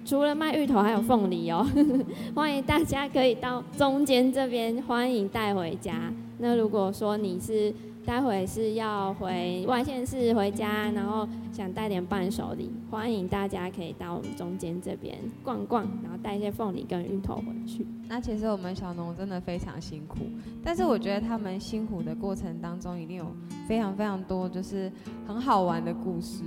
[0.08, 1.68] 除了卖芋头，还有凤梨哦。
[2.34, 6.10] 欢迎大家可以到中间这边，欢迎带回家。
[6.38, 7.70] 那如果说你是
[8.06, 17.86] 待会是要回外县市回家，然后想带点伴手礼，欢迎大家可以到我们中间这边逛逛，然后带一些凤梨跟芋头回去。
[18.08, 20.20] 那其实我们小农真的非常辛苦，
[20.64, 23.26] 但是我觉得他们辛苦的过程当中，一定有
[23.68, 24.90] 非常非常多就是
[25.26, 26.40] 很好玩的故事。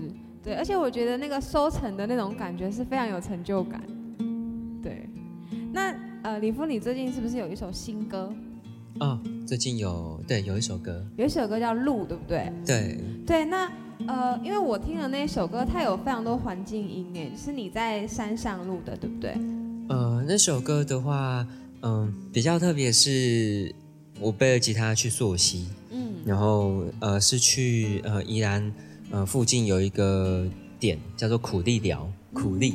[0.44, 3.82] 对，而且我觉得那个收成的那种感觉是非常有成就感。
[4.82, 5.08] 对，
[5.72, 8.34] 那呃，李夫，你最近是不是有一首新歌？
[9.00, 12.52] 哦，最近有对有一首歌，有一首歌叫《路》，对不对？
[12.66, 13.72] 对，对，那
[14.08, 19.36] 呃，因为我听了那一首歌，它有非常多环境音诶，是你在山上录的，对不对？
[19.90, 21.46] 呃，那首歌的话，
[21.82, 23.74] 嗯、比较特别是，
[24.20, 28.72] 我背了吉他去溯溪，嗯，然后呃是去呃宜兰
[29.12, 30.46] 呃附近有一个
[30.80, 32.74] 点叫做苦力寮，苦力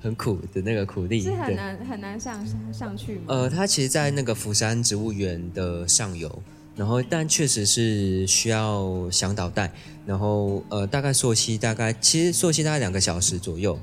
[0.00, 3.22] 很苦的那个苦力，是很，难很难上上去吗？
[3.28, 6.42] 呃，它其实，在那个釜山植物园的上游，
[6.74, 9.72] 然后但确实是需要向导带，
[10.04, 13.78] 然后呃，大概溯溪大概其实溯溪大概两个小时左右，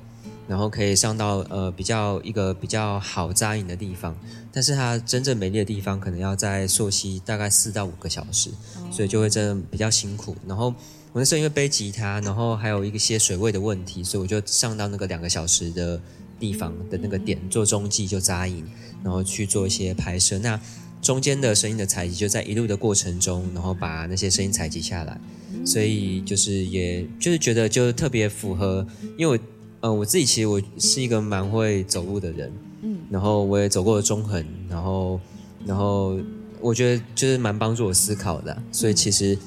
[0.48, 4.16] 然后可以上到呃比较一个比较好扎营的地方，
[4.52, 8.52] 但是它真正美丽的地方可能要在溯溪大概四到五个小时，
[8.92, 10.36] 所以就会真的比较辛苦。
[10.46, 10.74] 然后
[11.14, 16.02] 我那时候因为背吉他，然后还有一些水位的问题，所以我就上到那个两个小时的
[16.40, 18.66] 地方的那个点做中继就扎营，
[19.04, 20.40] 然后去做一些拍摄。
[20.40, 20.60] 那
[21.04, 25.22] 中间的声音的采集就在一路的过程中，然后把那些声音采集下来，
[25.64, 28.84] 所以就是也就是觉得就特别符合，
[29.16, 29.44] 因为我
[29.82, 35.20] 呃我自己其实我是一个蛮会走路的人，嗯，然后我也走过了中横，然后
[35.64, 36.18] 然后
[36.60, 39.38] 我觉得就是蛮帮助我思考的啊、所以其实。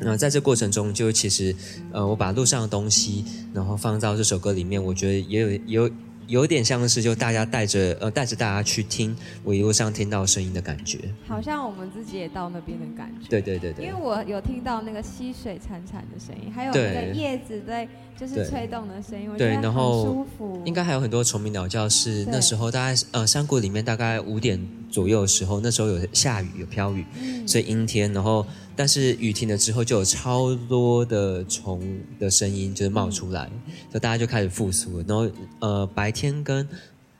[0.00, 1.54] 呃，在这过程中，就其实，
[1.92, 5.90] 呃，我把路上的东西，然后放到这首歌里面，我觉得也有有
[6.28, 10.98] 有点像是就大家带着呃带着大家去听我一路上听到声音的感觉。
[11.26, 13.28] 好像我们自己也到那边的感觉。
[13.28, 20.62] 对对对对因为，我有听到那个溪水潺潺的声音，还有那个叶子在就是吹动的声音，我觉对得很舒服。
[20.64, 24.58] 应该还有很多虫鸣鸟叫是那时候大概呃山谷里面大概五点
[24.90, 33.50] 左右的时候，那时候有下雨有飘雨，嗯所以阴天，然后但是雨停了之后就有超多的虫的声音就是冒出来，
[33.90, 35.04] 所以大家就开始复苏了。
[35.06, 36.66] 然后呃白天跟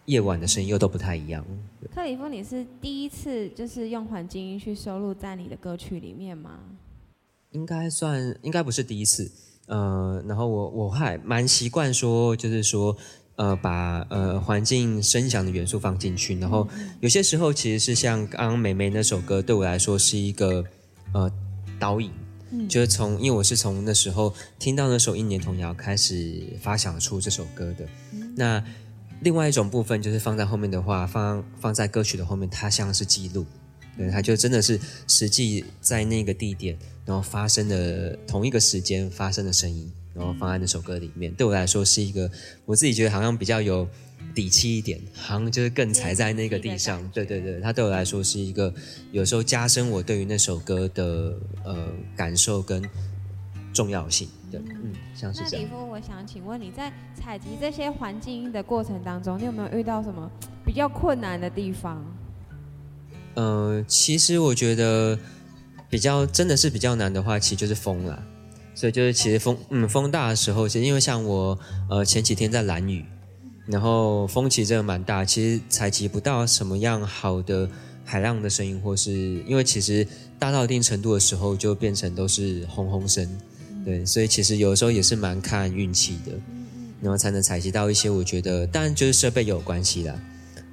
[0.06, 1.44] 夜晚的声音又都不太一样。
[1.94, 6.59] 克里夫，你是第一次就是用环境音去收录在你的歌曲里面吗？
[7.52, 9.30] 应该算应该不是第一次，
[9.66, 12.97] 呃，然后我我还蛮习惯说，就是说，
[13.36, 16.66] 呃，把呃环境声响的元素放进去，然后
[17.01, 20.64] 有些时候其实是像刚刚美美那首歌，对我来说是一个
[21.12, 21.30] 呃
[21.78, 22.11] 导引，
[22.68, 27.86] 就是从因为我是从那时候听到那首《一年童谣》开始发想出这首歌的，
[28.36, 28.62] 那
[29.20, 33.45] 另外一种部分就是放在后面的话，放放在歌曲的后面，它像是记录。
[33.97, 34.78] 对，他就真的是
[35.09, 41.32] 实际在那个地点，然后发生的同一个时间发生的声音，然后放在那首歌里面。
[41.32, 42.30] 对我来说是一个，
[42.64, 43.88] 我自己觉得好像比较有
[44.34, 47.03] 底气一点，好像就是更踩在那个地上。
[47.11, 48.72] 对对对，它对我来说是一个
[49.12, 51.34] 有时候加深我对于那首歌的
[51.64, 52.82] 呃感受跟
[53.72, 54.28] 重要性。
[54.51, 55.62] 对，嗯，像是这样。
[55.62, 60.30] 那李夫，我想请问你在采集这些环境音的过程当中，你有没有遇到什么
[60.64, 62.05] 比较困难的地方？
[63.37, 65.16] 呃，其实我觉得
[65.89, 68.20] 比较真的是比较难的话，其实就是风啦。
[68.74, 71.59] 所以就是其实风嗯风大的时候，其实因为像我
[71.89, 73.05] 呃前几天在兰屿，
[73.66, 77.66] 然后风其实真的蛮大，其实采集不到什么样好的
[78.05, 79.12] 海浪的声音，或是
[79.47, 80.07] 因为其实
[80.39, 83.26] 大到一定程度的时候，就变成都是轰轰声，
[83.84, 86.32] 对，所以其实有时候也是蛮看运气的，
[87.01, 90.14] 然后才能采集到一些我觉得，当然就是设备有关系啦，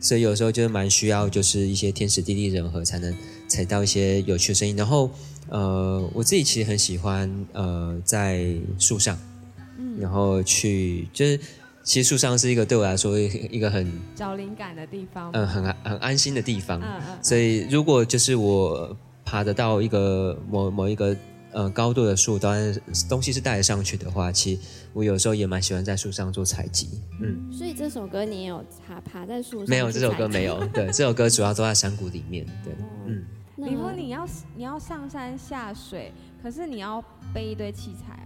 [0.03, 3.15] 所以有时候就是蛮需要就是一些天时地利人和才能
[3.47, 5.09] 采到一些有趣的声音，然后
[5.49, 8.45] 呃我自己其实很喜欢呃在
[8.77, 9.17] 树上，
[9.79, 11.39] 嗯然后去就是
[11.83, 15.31] 其实树上是一个对我来说一一个很找灵感的地方。
[15.33, 21.15] 嗯很安很安心的地方，嗯嗯所以如果就是我爬得到一个某某一个
[21.53, 22.75] 呃高度的树，当然
[23.07, 24.61] 东西是带得上去的话，其实
[24.93, 26.89] 我有时候也蛮喜欢在树上做采集。
[27.21, 29.69] 嗯，所以这首歌你也有爬爬在树上？
[29.69, 32.45] 没有这首歌没有，对，这首歌主要都在山谷里面。
[32.63, 32.73] 对，
[33.05, 33.23] 嗯，
[33.55, 38.19] 那李峰，你要你要上山下水，可是你要背一堆器材。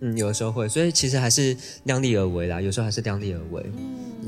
[0.00, 2.60] 嗯，有的时候会，所以其实还是量力而为啦。
[2.60, 3.64] 有时候还是量力而为，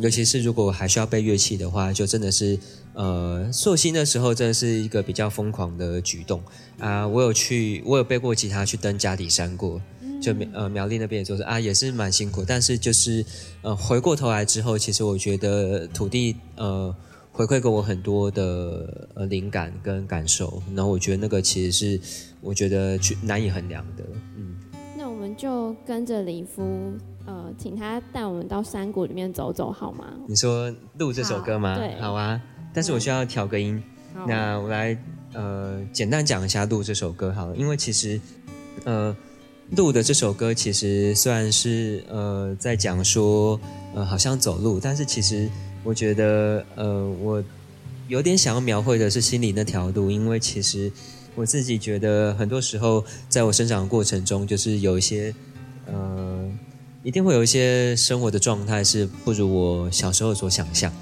[0.00, 2.58] 尤其是如果还需要背乐器的话，就真的是
[2.92, 6.42] 呃，朔溪那时候真的是一个比较疯狂的举动
[6.80, 7.06] 啊。
[7.06, 9.80] 我有去，我有背过吉他去登家底山过，
[10.20, 12.44] 就苗呃苗栗那边也就是啊，也是蛮辛苦。
[12.44, 13.24] 但是就是
[13.62, 16.92] 呃，回过头来之后，其实我觉得土地呃
[17.30, 22.00] 回馈给我很多的呃灵感跟感受，然后我觉得那个其实是
[22.40, 24.02] 我觉得去难以衡量的，
[24.36, 24.49] 嗯。
[25.40, 26.92] 就跟着李夫，
[27.24, 30.04] 呃，请他带我们到山谷里面走走，好吗？
[30.26, 31.72] 你说录这首歌吗？
[31.72, 32.38] 好对好啊，
[32.74, 33.82] 但是我需要调个音。
[34.14, 34.94] 好那我来
[35.32, 38.20] 呃简单讲一下录这首歌好了，因为其实
[38.84, 39.16] 呃
[39.70, 43.58] 录的这首歌其实虽然是呃在讲说
[43.94, 45.48] 呃好像走路，但是其实
[45.82, 47.42] 我觉得呃我
[48.08, 50.92] 有点想要描绘的是心里那条路，因为其实
[51.40, 55.34] 我自己觉得很多时候在我生长的过程中，就是有一些
[55.86, 56.52] 呃
[57.02, 60.92] 一定会有一些生活的状态是不如我小时候所想象，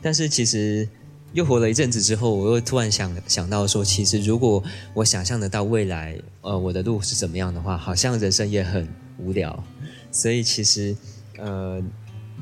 [0.00, 0.88] 但是其实
[1.34, 4.62] 又活了一阵子之后，我又突然想想到说，其实如果
[4.94, 8.88] 我想象得到未来，呃，我的路是怎么样的话，好像人生也很
[9.18, 9.62] 无聊。
[10.10, 10.96] 所以其实，
[11.36, 11.78] 呃，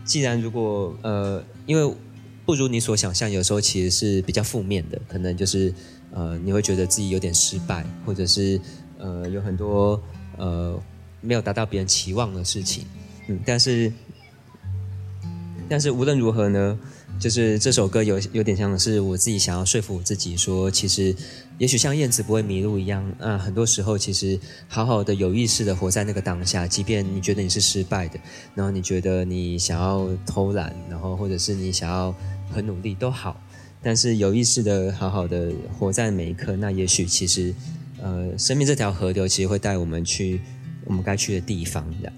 [0.04, 1.92] 既然如果呃，因为
[2.46, 5.74] 不如你所想象，有时候其实是比较负面的，可能就是
[6.12, 8.60] 呃，你会觉得自己有点失败，或者是
[8.98, 10.00] 呃，有很多
[10.36, 10.80] 呃
[11.20, 12.84] 没有达到别人期望的事情。
[13.28, 13.92] 嗯，但是
[15.68, 16.78] 但是无论如何呢，
[17.18, 21.14] 就是这首歌有有点像是我自己想要说服我自己说，其实
[21.58, 24.36] 也许像燕子不会迷路一样，啊，很多时候其实
[24.66, 28.18] 好好的有意识的活在那个当下，即便你觉得你是失败的，
[28.54, 32.12] 然后你觉得你想要偷懒，然后或者是你想要
[32.50, 33.40] 很努力都好，
[33.82, 37.54] 但是有意识的好好的活在每一刻，那也许其实
[38.02, 40.40] 呃，生命这条河流其实会带我们去
[40.84, 42.12] 我们该去的地方的。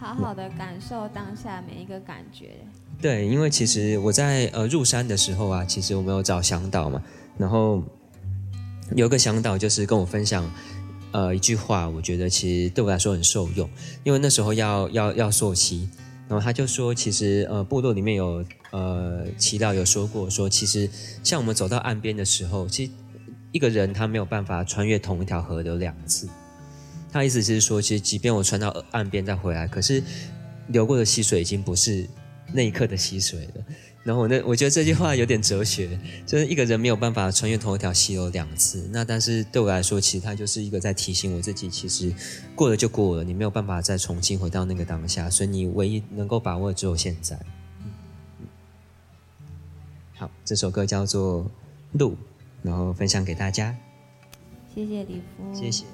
[0.00, 2.50] 好好的感受当下每一个感觉。
[3.00, 7.02] 对，因为其实我在呃入山的时候啊，其实我们有找向导嘛，
[7.36, 7.82] 然后
[8.94, 10.50] 有一个向导就是跟我分享
[11.12, 13.68] 呃一句话，我觉得其实对我来说很受用，
[14.02, 15.88] 因为那时候要要要溯溪，
[16.28, 20.88] 然后他就说，其实呃部落里面有呃祈祷有说过，说其实
[21.24, 22.92] 像我们走到岸边的时候，其实
[23.50, 26.28] 一个人他没有办法穿越同一条河流两次。
[27.10, 30.02] 他意思是说，其实即便我穿到岸边再回来，可是
[30.66, 32.06] 流过的溪水已经不是
[32.52, 33.64] 那一刻的溪水了。
[34.08, 38.88] 然后我那我觉得这句话有点哲学，就是一个人没有办法穿越同一条溪流两次。
[38.90, 42.10] 那但是对我来说，其实它就是一个在提醒我自己，其实
[42.54, 47.38] 过了就过了，你没有办法再重新回到那个当下，所以你唯一能够把握的只有现在。
[50.16, 51.44] 好，这首歌叫做
[51.92, 52.12] 《路》，
[52.62, 53.76] 然后分享给大家，
[54.74, 55.84] 谢谢李夫，谢谢。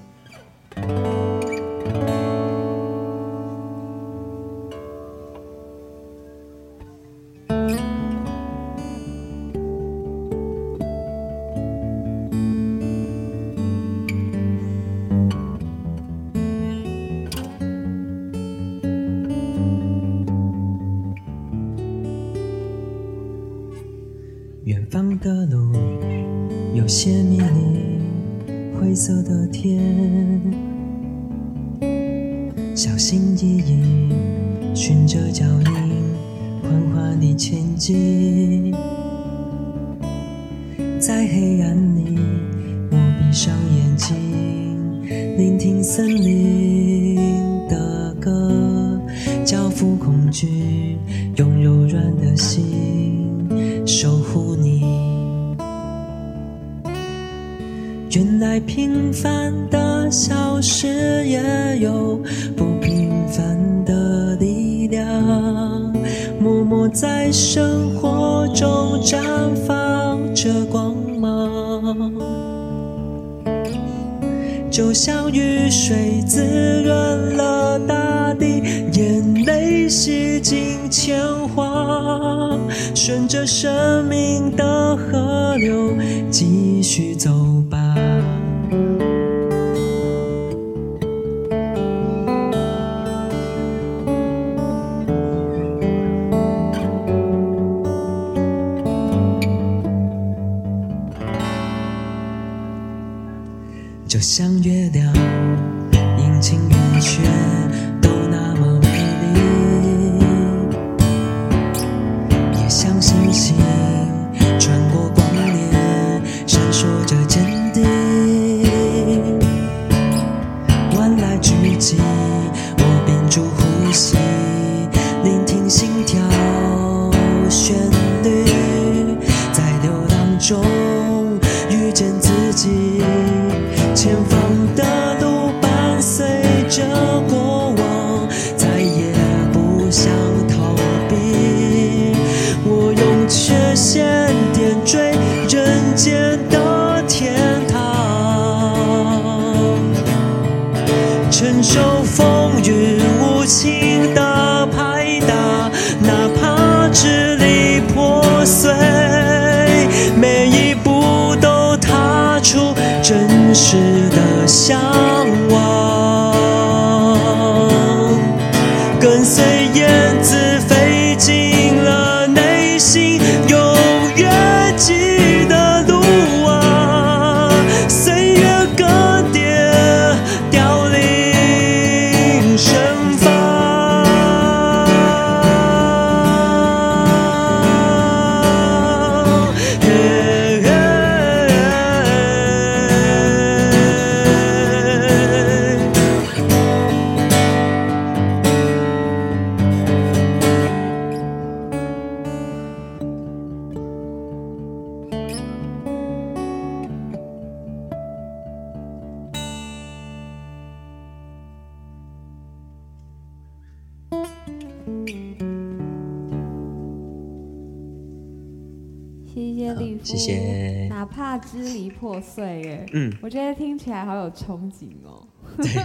[223.85, 225.26] 起来好有憧憬哦。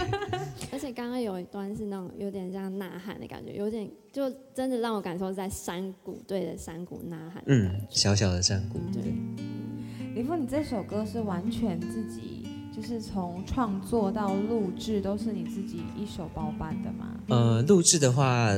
[0.72, 9.02] 而且刚刚有一段是那种有点像呐喊的感觉，有点就真的让我感受在山谷对着山谷呐喊嗯。，小小的山谷，对，
[10.14, 17.08] 李富，你这首歌是完全自己，就是从创作到录制都是你自己一手包办的吗？
[17.28, 18.48] 呃，录制的话，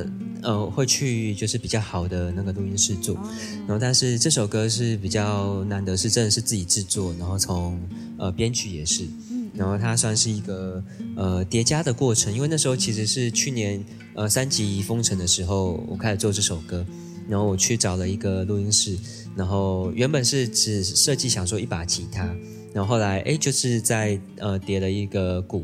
[0.41, 3.29] 呃，会去就是比较好的那个录音室做，哦
[3.59, 7.79] 然后但是这首歌是比较难得，是真的是自己制作，然后从
[8.17, 9.05] 呃编曲也是，
[9.53, 10.83] 然后它算是一个
[11.15, 13.83] 呃叠加的过程，因为那时候其实是去年
[14.15, 16.85] 呃三级封城的时候，我开始做这首歌，
[17.27, 18.97] 然后我去找了一个录音室，
[19.35, 22.25] 然后原本是只设计想说一把吉他，
[22.73, 25.63] 然后后来哎就是在呃叠了一个鼓。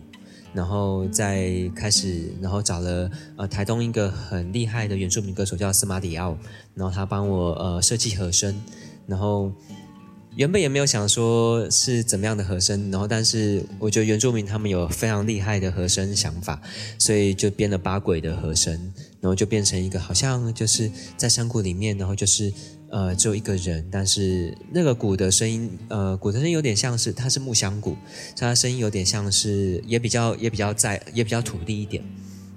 [0.52, 6.36] 然后再开始，然后找了呃台东一个很厉害的原住民歌手叫司马里奥，
[6.74, 8.60] 然后他帮我呃设计和声，
[9.06, 9.54] 然后
[10.36, 16.62] 原本也没有想说是怎么样的和声，然后但是我觉得原住民他们有非常厉害的和声想法，
[16.98, 18.74] 所以就编了八轨的和声，
[19.20, 22.54] 然后就变成一个好像就是在山谷里面，然后就是
[22.90, 27.98] 呃只有一个人，但是那个鼓的声音，呃鼓的声音有点像是它是木箱鼓，
[28.36, 32.04] 所以它声音有点像是也比较也比较在也比较土地一点。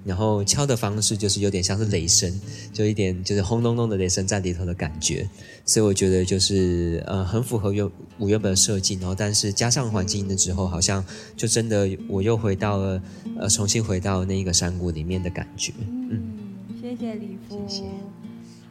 [0.05, 2.31] 然后敲的方式就是有点像是雷声，
[2.71, 5.27] 就一点就是轰隆隆的雷声在里头的感觉，
[5.65, 11.03] 所以我觉得就是呃很符合原我原本的设计，然后但是加上环境音的之后，好像
[11.37, 13.01] 就真的我又回到了
[13.39, 15.73] 呃重新回到那一个山谷里面的感觉。
[15.87, 16.37] 嗯，
[16.81, 17.65] 谢谢李夫。
[17.67, 17.83] 谢谢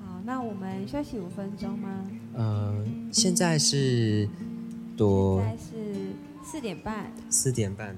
[0.05, 1.89] 好，那我们休息五分钟吗？
[2.35, 4.29] 呃，现在是
[4.97, 7.13] 多现在是四点半。
[7.31, 7.97] 四点半，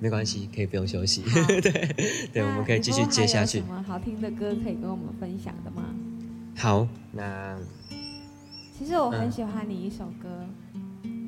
[0.00, 1.22] 没关系，可以不用休息。
[1.22, 1.96] 好 对
[2.32, 3.70] 对，我们可以继续接下去有什。
[3.70, 5.84] 么好听的歌可以跟我们分享的吗？
[6.56, 7.56] 好，那
[8.78, 10.28] 其实我很嗯喜欢你一首歌，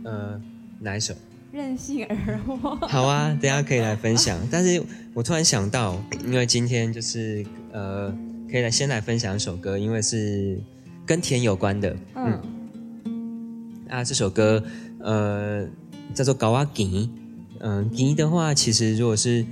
[0.05, 0.41] 呃
[0.79, 1.14] 哪一首？
[1.53, 2.55] 任性而活》。
[2.87, 4.39] 好啊，等下可以来分享。
[4.51, 4.81] 但是
[5.14, 8.09] 我突然想到，因为今天就是呃，
[8.49, 10.61] 可以来先来分享一首歌，因为是
[11.05, 11.97] 跟甜有关的。
[12.14, 12.41] 嗯，
[13.89, 14.62] 啊，这首歌
[15.01, 15.66] 呃，
[16.14, 17.11] 叫做高阿吉。
[17.61, 19.45] 嗯，吉的话，其实如果是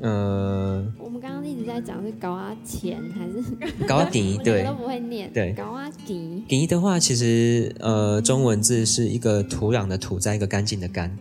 [0.00, 11.16] 呃我们刚刚一直在讲是高啊钱还是高阿吉，我对都不会念，对高啊吉，吉的话，其实呃中文字是一个土壤的土，在一个干净的干，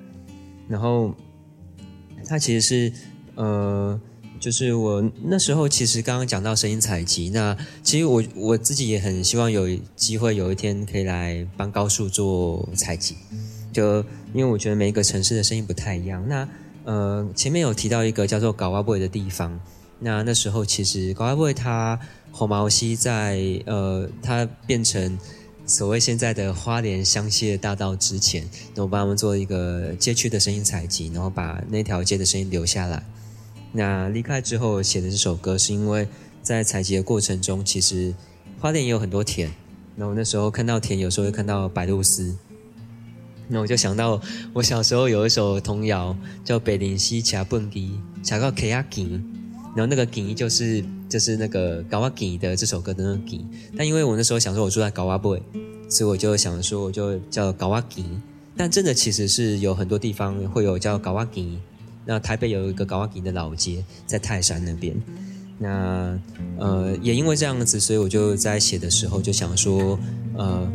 [0.67, 1.13] 然后
[2.25, 2.93] 它其实是
[3.35, 3.99] 呃。
[4.39, 13.15] 就是我那时候其实刚刚讲到声音采集，那其实我我自己也很希望有机会有一天可以来帮高树做采集，
[13.73, 16.23] 就因为我觉得每一个城市的声音不太一样。
[16.27, 16.47] 那
[16.85, 19.59] 呃前面有提到一个叫做高瓦布的地方，
[19.99, 21.99] 那那时候其实高瓦布它
[22.31, 25.17] 红毛溪在呃它变成
[25.65, 33.03] 所谓现在的花莲香榭大道之前，那我帮他们做一个街区的声音采集，然后把那条街的声音留下来。
[33.73, 36.07] 那离开之后写的这首歌，是因为
[36.41, 38.13] 在采集的过程中，其实
[38.61, 39.51] 花莲也有很多田。
[39.97, 42.33] 然后那时候看到田，有时候会看到白鹭鸶。
[43.47, 44.19] 那我就想到
[44.53, 49.05] 我小时候有一首童谣叫《北林溪卡蹦迪，卡到 K 亚吉》，
[49.75, 53.45] 然后那个“吉”就是就是那个高瓦吉的这首歌的那个“吉”。
[53.77, 55.37] 但因为我那时候想说我住在高瓦布，
[55.89, 58.05] 所以我就想说我就叫高瓦吉。
[58.55, 61.59] 但真的其实是有很多地方会有叫高瓦吉。
[62.05, 64.95] 那台北有一个高瓦吉的老街，在泰山那边。
[65.59, 66.19] 那
[66.57, 69.99] 呃，也因为这样子，所以我就在写的时候就想说，
[70.35, 70.71] 呃，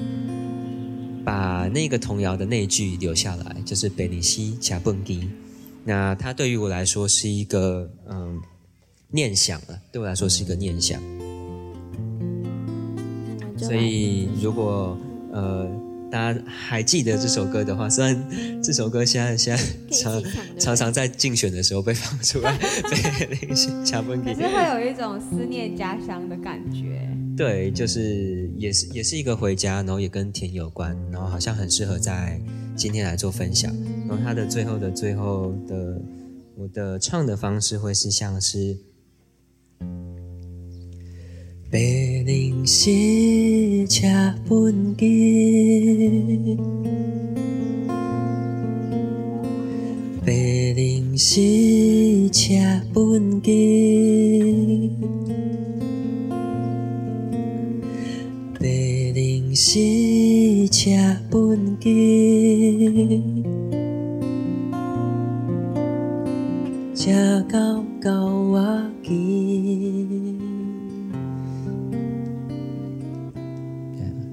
[1.25, 5.29] 把那个童谣的那一句留下来，就是北林西卡蹦迪。
[5.85, 8.41] 那它对于我来说是一个嗯、
[9.11, 11.01] 念想了，对我来说是一个念想。
[13.57, 14.99] 所以如果
[15.33, 15.68] 呃
[16.11, 20.23] 大家还记得这首歌的话，虽然这首歌现在现在 常
[20.59, 27.09] 常常在竞选的时候被放出来，被那些卡蹦迪可是会有一种思念家乡的感觉。
[27.43, 32.40] 对，就是也是也是一个回家，然后也跟田有关，然后好像很适合在
[32.76, 33.74] 今天来做分享。
[34.09, 36.01] 然后它的最后的最后的
[36.57, 38.78] 我的唱的方式会是像是。
[41.68, 41.80] 白
[42.24, 44.07] 灵溪车
[44.49, 46.57] 本机，
[50.24, 50.32] 白
[50.76, 52.55] 灵溪车
[52.95, 55.02] 本机。
[59.53, 60.91] 灵溪车
[61.31, 63.45] 奔机，
[66.95, 70.39] 车到高瓦基。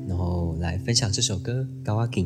[0.07, 2.23] 然后来分享这首歌《高瓦基》。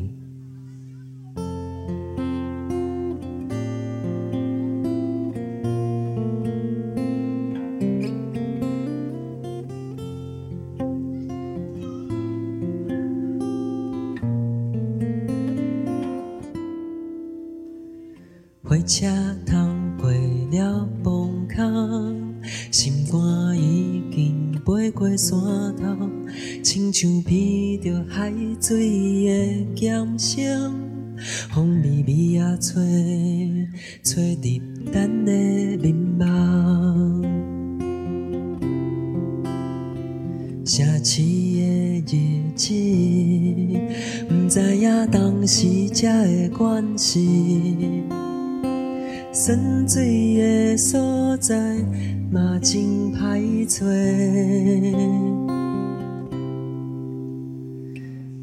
[18.86, 19.06] 车
[19.46, 22.34] 通过了崩坑，
[22.70, 25.38] 心肝已经飞过山
[25.76, 26.08] 头，
[26.62, 28.30] 亲像披着海
[28.60, 30.74] 水的咸声，
[31.50, 32.82] 风微微啊吹，
[34.02, 35.32] 吹入咱的
[35.78, 36.24] 面目。
[40.66, 42.74] 城市的日子，
[44.28, 48.02] 不知影当时才会关系。
[49.46, 51.54] 泉水的所在
[52.32, 53.84] 嘛真歹找，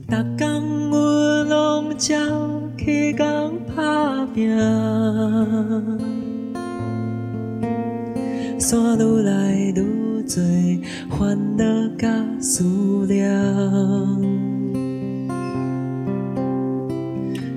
[0.08, 2.16] 逐工我拢照
[2.78, 3.24] 起工
[3.76, 4.48] 打拼，
[8.60, 10.36] 山愈来愈多
[11.18, 11.64] 烦恼
[11.98, 12.08] 甲
[12.40, 12.64] 思
[13.08, 13.28] 念。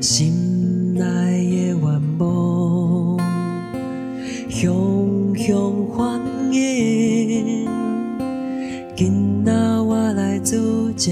[0.00, 1.78] 心内的愿
[2.18, 2.63] 望，
[4.54, 6.20] 熊熊欢
[6.52, 7.66] 迎。
[8.94, 9.52] 今仔
[9.82, 10.56] 我来做
[10.96, 11.10] 这，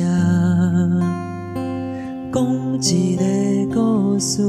[2.32, 2.46] 讲
[2.80, 3.24] 一个
[3.74, 4.44] 故事。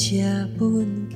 [0.00, 1.06] 是车本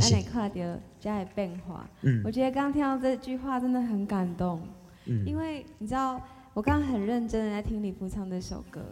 [0.00, 0.10] 谢。
[0.16, 1.88] 咱会看到家的变化。
[2.02, 2.22] 嗯。
[2.24, 4.60] 我觉得刚刚听到这句话真的很感动，
[5.06, 5.24] 嗯。
[5.26, 6.20] 因为你知道，
[6.54, 8.82] 我刚刚很认真的在听李福唱这首歌，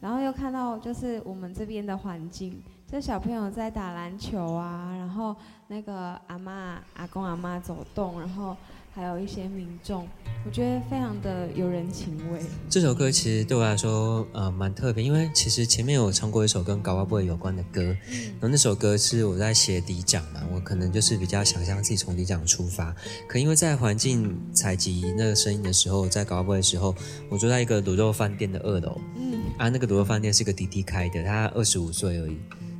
[0.00, 5.34] 然后又看到就是我们这边的环境，就小朋友在打篮球啊，然后
[5.68, 8.56] 那个阿妈、阿公、阿妈走动，然后
[8.92, 10.06] 还有一些民众，
[10.44, 12.40] 我觉得非常的有人情味。
[12.68, 22.94] 这首歌其实对我来说，呃，蛮特别，因为其实前面有唱过一首跟高瓦布有关的歌，然后那首歌是我在写里长嘛，我可能就是比较想象自己从里长出发，
[23.28, 26.92] 可因为在环境采集那个声音的时候，在高瓦布的时候，
[27.28, 32.36] 我住在一个卤肉饭店的二楼，嗯，啊，那个卤肉饭店是个弟弟开的，他二十五岁而已。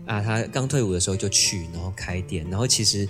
[0.07, 3.09] 啊，他刚退伍的时候就去，然后开店，然后其实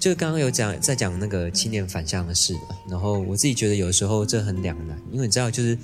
[0.00, 5.76] 就刚刚有讲在讲那个青年返乡的事嘛，然后我自己觉得有时候这很两难，因为你知道，就是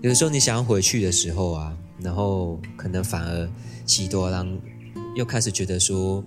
[0.00, 3.50] 有的时候你想要回去的时候啊，然后可能反而
[3.84, 4.56] 喜多郎
[5.16, 6.24] 又开始觉得说，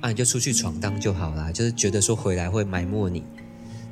[0.00, 3.22] 啊，你就出去闯荡就好啦，就是觉得说回来会埋没你。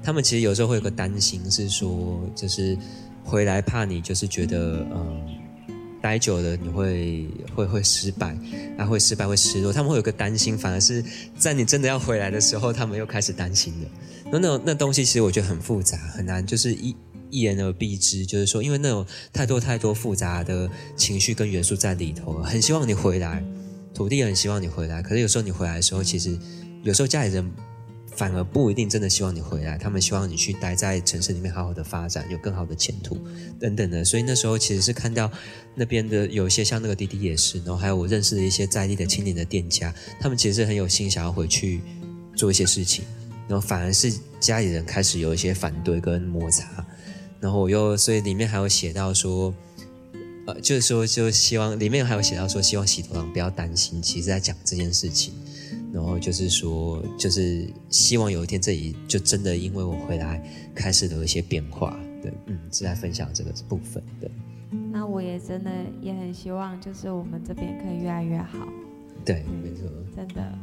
[0.03, 2.79] 他们其实有时候会有个担心，是说就是
[3.23, 5.44] 回来怕你就是觉得嗯。
[6.05, 7.27] 待久了你会
[7.57, 8.37] 会会失败，
[8.77, 11.03] 啊会失败会失落，他们会有个担心，反而是
[11.35, 13.89] 在你真的要回来的时候，他们又开始担心了。
[14.31, 16.95] 那那那东西其实我觉得很复杂，很难就是一
[17.31, 23.43] 一言而蔽之，就是说，因为那种太多太多复杂的情绪跟元素在里头，很希望你回来，
[23.95, 26.39] 土地很希望你回来，可是有时候你回来的时候，其实
[26.83, 27.51] 有时候家里人
[28.17, 33.19] 反而不一定真的希望你回来，他们希望你去待在城市里面好好的发展，有更好的前途
[33.59, 34.05] 等等的。
[34.05, 35.31] 所以那时候其实是看到
[35.75, 41.81] 那边的有一些像那个滴滴也是，然后还有我认识的一些在地的青年的店家，他们其实很有心想要回去
[42.37, 43.05] 做一些事情，
[43.49, 46.85] 然后反而是家里人开始有一些反对跟摩擦，
[47.41, 49.55] 然后我又所以里面还有写到说。
[50.47, 55.33] 呃，就是说，就希望里面还有写到说，希望洗头郎不要担心，其实在讲这件事情。
[55.95, 60.43] 然后就是说，就是希望有一天这里就真的因为我回来，
[60.75, 61.97] 开始有一些变化。
[62.21, 64.03] 对，嗯，是在分享这个部分。
[64.21, 64.29] 的，
[64.91, 65.71] 那我也真的
[66.03, 68.67] 也很希望，就是我们这边可以越来越好，
[69.25, 69.89] 对，没错。
[70.17, 70.59] 真的。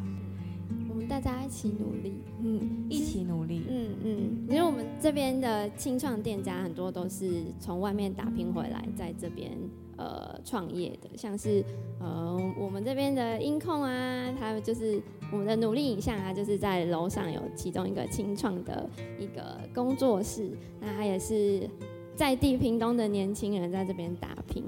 [1.12, 2.14] 大家一起努力。
[2.42, 3.64] 嗯，一起努力。
[3.68, 9.52] 嗯嗯，因为我们这边的清创店家很多都是从外面打拼回来，在这边
[9.98, 11.62] 呃创业的，像是
[12.00, 15.02] 呃我们这边的音控啊，还有就是
[15.34, 18.90] 我们的努力影像啊，就是在楼上有其中一个清创的
[19.20, 20.50] 一个工作室，
[20.80, 21.70] 那他也是
[22.16, 24.64] 在地屏东的年轻人在这边打拼。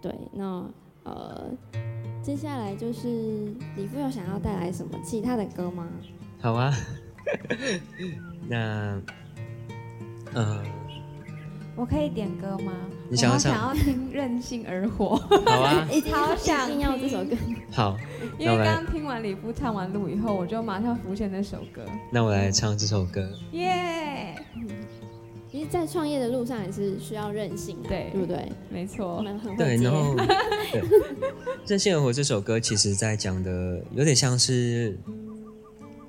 [0.00, 0.64] 对，那
[1.02, 1.50] 呃
[2.28, 3.08] 接下来就是
[3.74, 5.88] 李富有想要带来什么其他的歌吗？
[6.42, 6.70] 好啊，
[8.46, 9.00] 那
[10.34, 10.62] 呃，
[11.74, 12.72] 我可以点歌吗？
[13.08, 15.16] 你想要唱我想要听《任性而活》，
[15.50, 17.34] 好啊， 好想一定要这首歌。
[17.72, 17.96] 好，
[18.38, 23.26] 因为刚刚听完李夫唱完录以后，我就马上浮现那首歌，那我来唱这首歌。
[23.52, 24.34] 耶、
[25.50, 28.52] 其实，在创业的路上也是需要韧性的，对对不对？
[28.70, 30.14] 没错，们很会对，然后
[30.72, 30.80] 对
[31.66, 34.98] 《任性而活》这首歌，其实在讲的有点像是，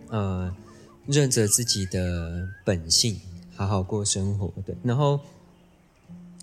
[0.09, 0.53] 呃，
[1.07, 3.17] 认着自己的本性，
[3.55, 4.51] 好好过生活。
[4.65, 5.19] 对，然后，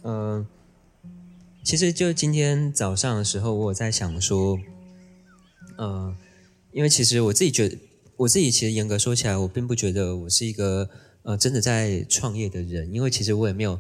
[0.02, 0.46] 呃，
[1.62, 4.58] 其实就今天早上的时候，我有在想说，
[5.76, 6.16] 呃，
[6.72, 7.76] 因为其实我自己觉得，
[8.16, 10.88] 我自己其实严格说起来，我并不觉得我是一个
[11.26, 13.78] 呃真的在创业的人，因为其实我也没有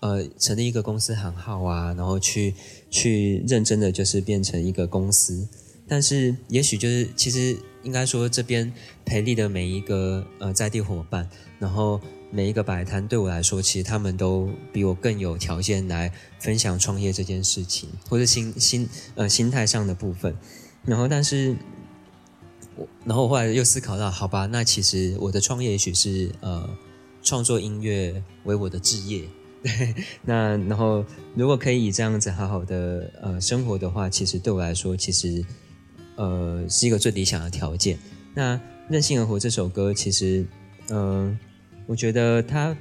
[0.00, 2.54] 呃成立一个公司行号啊，然后去
[2.90, 5.46] 去认真的就是变成一个公司。
[5.86, 8.72] 但是也许就是其实应该说这边
[9.04, 11.28] 培力的每一个呃在地伙伴，
[11.58, 12.00] 然后
[12.30, 20.34] 每一个摆摊对我来说，其实他们都比我更有条件来分享创业这件事情，或者心心呃心态上的部分。
[20.84, 21.56] 然后但是
[22.76, 26.68] 我然后后来又思考到，好吧，那其实我的创业也许是呃
[27.22, 29.24] 创作音乐为我的置业，
[29.62, 31.04] 对，那然后
[31.34, 35.44] 如果可以以这样子好好的呃生活的话，其实对我来说，其实
[36.16, 37.98] 呃是一个最理想的条件。
[38.34, 38.56] 那
[38.88, 40.46] 《任性而活》这首歌，其实
[40.88, 41.38] 嗯、
[41.86, 42.76] 我觉得它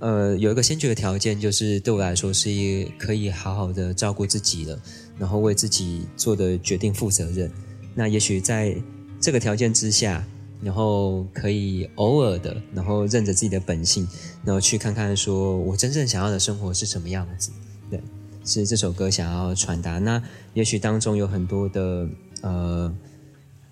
[0.00, 4.80] 呃有一个先决的条件，就是对我来说是一可以好好的照顾自己了，
[5.18, 7.50] 然后为自己做的决定负责任。
[7.94, 8.76] 那也许在
[9.20, 10.24] 这个条件之下，
[10.62, 14.06] 然后可以偶尔的，然后认着自己的本性，
[14.44, 17.50] 然后去看看说我真正想要的生活是什么样子。
[17.90, 18.00] 对，
[18.44, 19.98] 是这首歌想要传达。
[19.98, 20.22] 那
[20.54, 22.08] 也许当中有很多的
[22.42, 22.94] 呃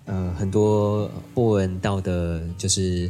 [0.05, 3.09] 呃很多不闻到的，就是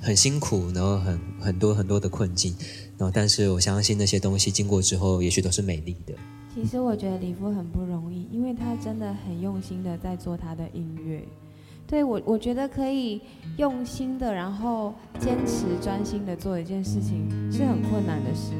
[0.00, 2.54] 很辛苦，然后很很多很多的困境，
[2.98, 6.14] 然后但是我相信那些东西经过之后，也许都是美丽的。
[6.54, 11.24] 其实我觉得李夫很不容易，因为他真的很用心的在做他的音乐。
[11.92, 13.20] 对我，我觉得可以
[13.58, 18.54] 用心的，然后坚持专心的做一件事情是很困难的事，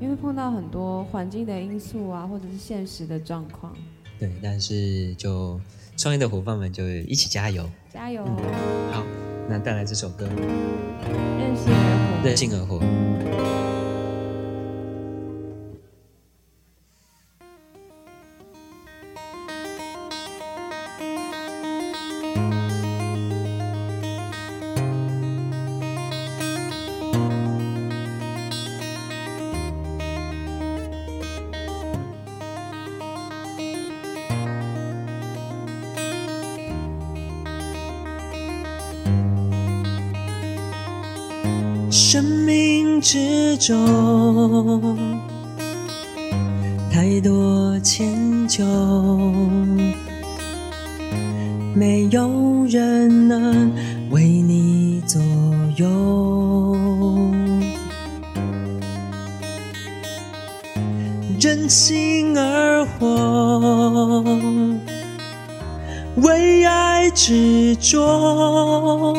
[0.00, 3.76] 因为碰到很多环境的因素啊，或者是现实的状况。
[4.18, 5.60] 对，但是就
[5.98, 7.68] 创业的伙伴们就一起加油。
[7.92, 8.24] 加油，
[8.90, 9.04] 好，
[9.50, 12.26] 那带来这首歌任性而《活。
[12.26, 12.78] 任性而活》。
[43.66, 44.96] 中，
[46.88, 48.64] 太多迁就，
[51.74, 53.72] 没有人能
[54.10, 55.20] 为你左
[55.78, 56.76] 右。
[61.40, 64.22] 任性而活，
[66.22, 69.12] 为爱执着。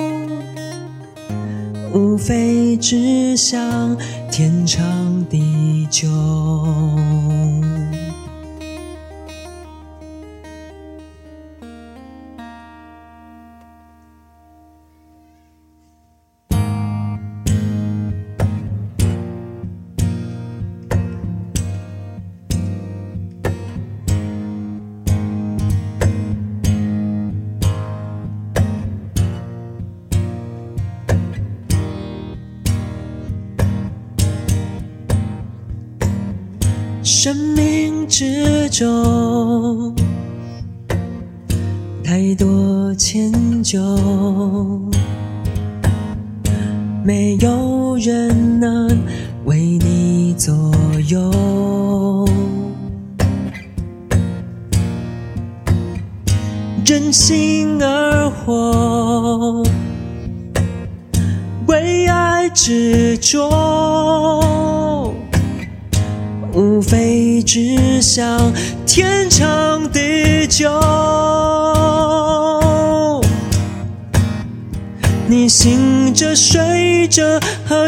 [1.94, 3.98] 无非只想
[4.38, 6.08] 天长地久。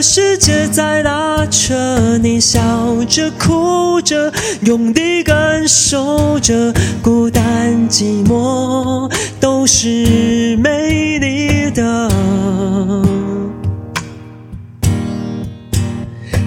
[0.02, 2.18] 世界在拉扯。
[2.22, 2.60] 你笑
[3.08, 4.32] 着哭着，
[4.62, 12.10] 用力感受着，孤单寂寞都是美丽的。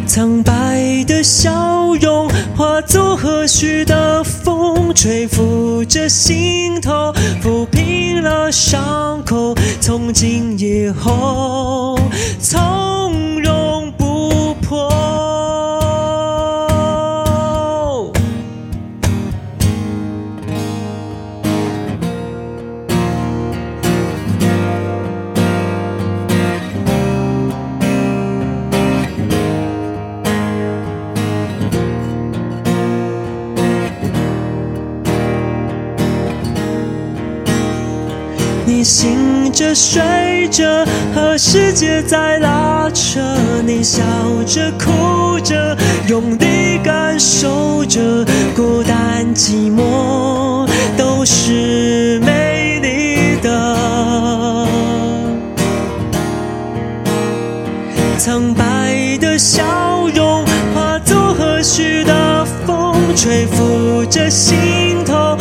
[0.07, 9.55] 苍白的笑容化作和煦的风，吹拂着心头，抚平了伤口。
[9.80, 11.98] 从今以后，
[12.38, 13.01] 从
[39.53, 40.64] 着睡着，
[41.14, 43.20] 和世界在拉扯。
[43.64, 44.03] 你笑
[44.46, 45.76] 着哭着，
[46.09, 48.00] 用力感受着，
[48.57, 54.66] 孤单寂寞都是美丽的。
[58.18, 59.62] 苍白的笑
[60.14, 60.44] 容
[60.74, 65.36] 化作和煦的风，吹拂着心头，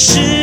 [0.00, 0.39] 是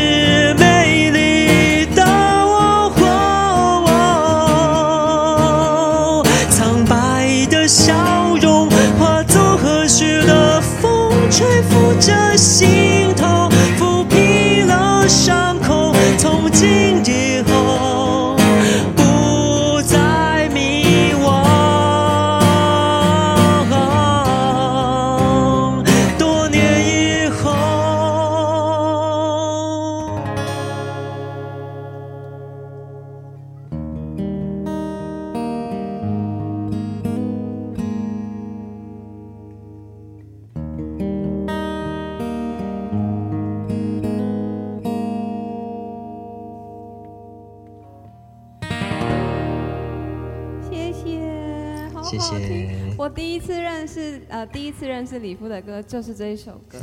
[55.17, 56.77] 次李夫的歌就是这一首歌，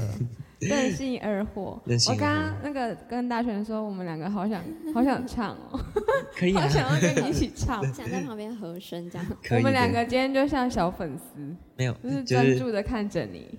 [0.69, 1.81] 《任性而活》。
[2.11, 4.63] 我刚刚那个跟大全说，我们两个好想
[4.93, 5.81] 好想唱哦，
[6.37, 7.83] 可以啊 好，想要跟你一起唱。
[7.95, 9.27] 想在旁边和声这样。
[9.51, 13.59] 我们两个今天就像小粉丝，没有就是，就是专注的看着你。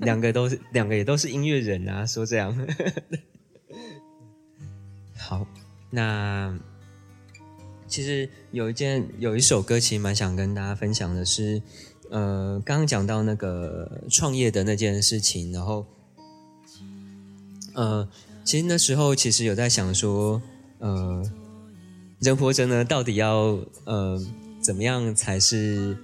[0.00, 2.56] 两个都是两个也都是音乐人啊，说这样。
[5.16, 5.46] 好，
[5.90, 6.56] 那
[7.86, 11.60] 其实有一件有一首歌，其实蛮想跟大家分享的是，
[12.14, 15.84] 呃，刚刚讲到那个创业的那件事情，然后，
[17.72, 18.08] 呃，
[18.44, 20.40] 其实那时候其实有在想说，
[20.78, 21.28] 呃，
[22.20, 24.24] 人活着呢，到底要呃
[24.60, 25.96] 怎么样才是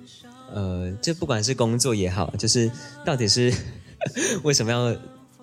[0.52, 2.68] 呃，就不管是工作也好，就是
[3.06, 3.54] 到底是
[4.42, 4.96] 为什么要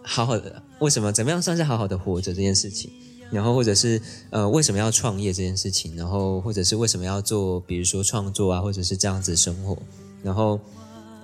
[0.03, 2.91] 好好的，为什么怎么样算是好好的活着这件事情，
[3.32, 4.01] 然后或者是
[4.32, 9.78] 呃为什么要创业这件事情，然后或者是为什么要做，比如说创作啊，或者是这样子生活，
[10.28, 10.59] 然后。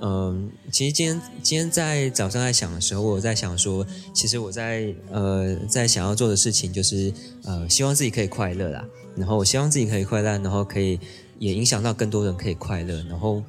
[0.06, 7.14] 嗯，其实今天今天在早上在想的时候，我在想说，其实我在呃在想要做的事情就是
[7.46, 8.86] 呃希望自己可以快乐啦，
[9.16, 11.00] 然后我希望自己可以快乐，然后可以
[11.40, 13.42] 也影响到更多人可以快乐，然后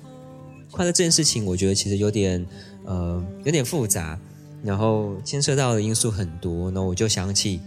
[0.70, 2.46] 快乐这件事情，我觉得其实有点
[2.84, 4.16] 呃有点复杂，
[4.62, 7.60] 然后牵涉到的因素很多，那我就想起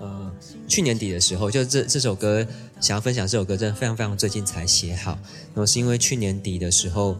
[0.00, 0.32] 呃
[0.68, 2.46] 去年底的时候，就这这首歌
[2.82, 5.12] 想要分享这首歌，真的非常非常最近才写好，
[5.54, 7.16] 然后是因为去年底的时候。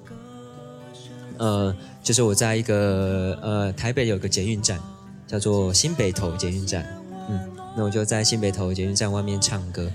[1.38, 4.78] 呃，就是我在一个呃台北有个捷运站，
[5.26, 6.86] 叫做新北投捷运站，
[7.28, 7.40] 嗯，
[7.76, 9.90] 那我就在新北投捷运站外面唱歌，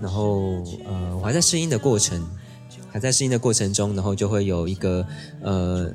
[0.00, 2.24] 然后呃我还在试音的过程，
[2.88, 5.04] 还在试音的过程中，然后就会有一个
[5.40, 5.90] 呃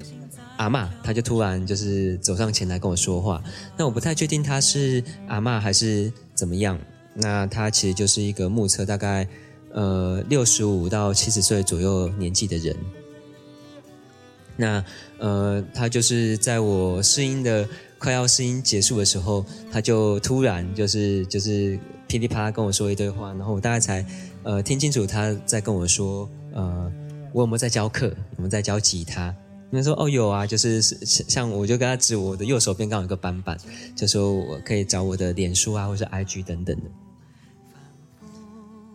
[0.57, 3.41] 阿嬷，她就突然就是走上前来跟我说话，
[3.78, 6.78] 那我不太确定她是阿嬷还是怎么样，
[7.20, 9.28] 那他其实就是一个目测大概
[9.72, 12.76] 呃六十五到七十岁左右年纪的人。
[14.55, 14.84] 那
[15.20, 17.68] 呃，他就是在我试音的
[17.99, 24.03] 快要试音结束的时候，他就突然就是就是噼里啪啦跟我说一堆话，然后我大概才
[24.43, 26.91] 呃听清楚他在跟我说，呃，
[27.34, 28.11] 我有没有在教课？
[28.36, 29.36] 我们在教吉他。
[29.72, 33.55] 他说哦有啊，就是是是像我就跟他指我的右手边刚好有个板板，
[33.95, 36.84] 就说我可以找我的脸书啊，或是 IG 等等的。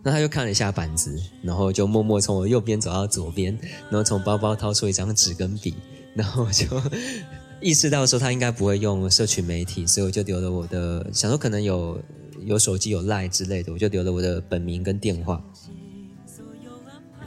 [0.02, 3.56] 那他就看了一下板子，然后就默默从我右边走到左边，
[3.88, 5.74] 然后从包包掏出一张纸跟笔，
[6.14, 6.66] 然后就
[7.62, 12.00] 意识到说他应该不会用社群媒体，所以我就留了我的，想说可能有
[12.44, 15.40] 有手机有 Line 之类的，我就留了我的本名跟电话。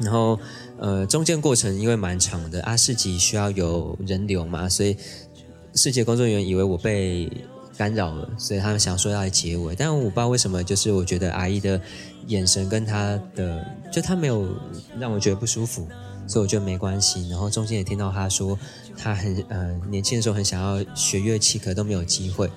[0.01, 0.38] 然后
[0.78, 4.97] 呃，中间过程因为蛮长的，阿市集需要有人流嘛，所以
[5.73, 7.32] 世界工作人员以为我被
[7.78, 11.80] 干扰了，所以他们想说要来结尾，但我不知道为什么，就是我觉得阿姨的
[12.28, 14.47] 眼神跟他的，就他没有
[14.99, 15.88] 让我觉得不舒服，
[16.28, 17.30] 所以我觉得没关系。
[17.30, 18.57] 然后中间也听到他说，
[18.97, 22.49] 他很呃年轻的时候很想要学乐器，可都没有机会。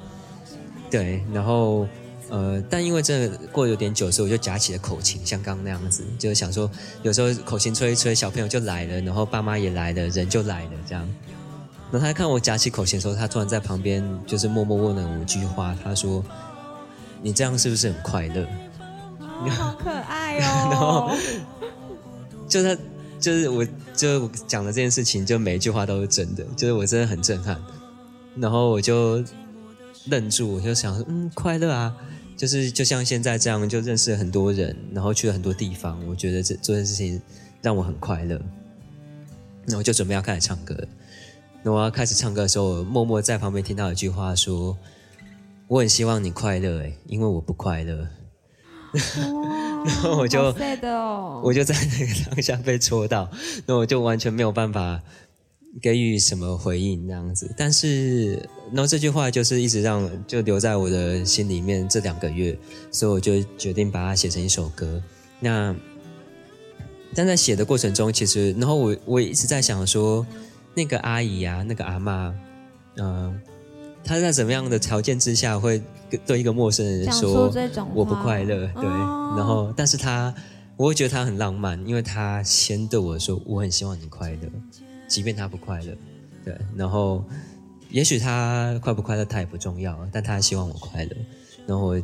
[0.91, 1.87] 对，然后
[2.31, 6.71] 呃，但因为这过有点久，所以我就夹起了口琴，像刚刚那样子，就是想说，
[7.03, 11.07] 有时候口琴吹一吹，小朋友就来了，然后爸妈也来了，人就来了，这样。
[11.91, 16.23] 然后他看我夹起口琴的时候，他突然在旁边就是默默问了我一句话，他说
[17.23, 18.47] ：“你这样是不是很快乐？”
[19.41, 21.11] 哦好可爱 然后！
[22.49, 22.77] 就他
[23.21, 27.61] 就是我就我讲的这件事情，就每一句话都是真的，就是我真的很震撼。
[28.37, 29.23] 然后我就
[30.07, 31.95] 愣住，我就想说，嗯，快乐啊，
[32.37, 37.21] 就是就像现在这样，就认识了很多人，然后去了很多地方，我觉得这这件事情
[37.61, 38.41] 让我很快乐。
[39.67, 40.75] 那我就准备要开始唱歌。
[41.63, 44.79] 那我要开始唱歌的时候，我默默在旁边听到一句话说
[45.67, 48.09] ：“我很希望你快乐，诶，因为我不快乐。”
[49.85, 50.41] 然后我就
[50.83, 53.31] 哦，我就在那个当下被戳到，
[53.67, 55.01] 那我就完全没有办法
[55.81, 57.53] 给予什么回应那样子。
[57.57, 58.35] 但是，
[58.73, 62.59] 然后这句话就是一直让就留在我的心里面这两个月，
[62.91, 65.03] 所以我就决定把它写成一首歌。
[65.41, 65.75] 那
[67.15, 70.27] 但在写的过程中，其实然后我我也一直在想说，
[70.75, 72.33] 那个阿姨啊，那个阿嬷，
[72.97, 73.41] 嗯、
[74.09, 75.83] 她在怎么样的条件之下会
[76.27, 77.53] 对一个陌生人讲说
[77.95, 78.67] 我不快乐？
[78.69, 80.35] 对，哦然后但是他
[80.79, 84.49] 我会觉得他很浪漫，因为他先对我说我很希望你快乐，
[85.07, 85.95] 即便他不快乐，
[86.43, 87.23] 对，然后
[87.91, 91.17] 也许他快不快乐他也不重要，但他希望我快乐，
[91.67, 92.03] 然后我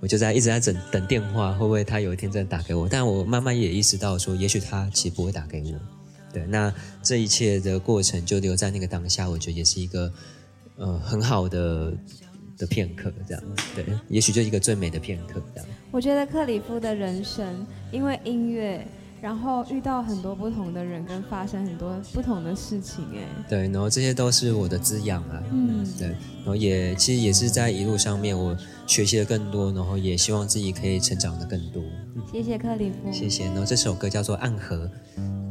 [0.00, 2.88] 我就在一直在等等电话，会不会他有一天真的打给我？
[2.88, 5.78] 但我慢慢也意识到说，也许他其实不会打给我。
[6.32, 6.72] 对，那
[7.02, 10.10] 这一切的过程就留在那个当下，我觉得也是一个
[10.76, 11.92] 呃很好的
[12.58, 13.42] 的片刻，这样
[13.74, 15.68] 对，也许就一个最美的片刻这样。
[15.90, 18.86] 我觉得克里夫的人生因为音乐，
[19.20, 31.82] 然后遇到很多不同的人，跟发生很多不同的事情，哎，对，然后这些都是我的滋养啊，嗯，对，然后也其实也是在一路上面我学习了更多，然后也希望自己可以成长的更多。
[32.30, 33.44] 谢谢克里夫，谢谢。
[33.46, 34.90] 然后这首歌叫做《暗河》，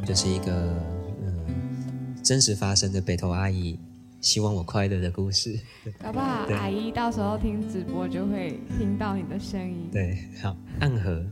[0.05, 0.75] 就是一个
[1.21, 3.77] 嗯真实发生的北投阿姨
[4.21, 5.59] 希望我快乐的故事。
[6.01, 9.89] 好不好阿姨到时候听直播就会听到你的声音。
[9.91, 11.25] 对，好，暗河。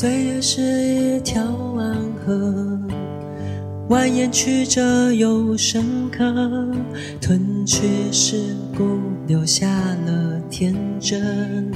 [0.00, 1.42] 岁月是一条
[1.76, 1.94] 暗
[2.24, 2.80] 河，
[3.90, 6.24] 蜿蜒曲折又深刻，
[7.20, 9.68] 吞去世故，留下
[10.06, 11.70] 了天真。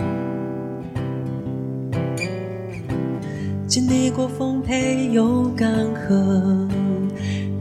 [3.66, 5.70] 经历过丰沛又干
[6.08, 6.66] 涸，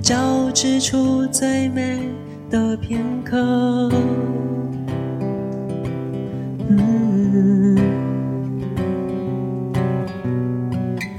[0.01, 1.99] 交织出最美
[2.49, 3.91] 的片刻。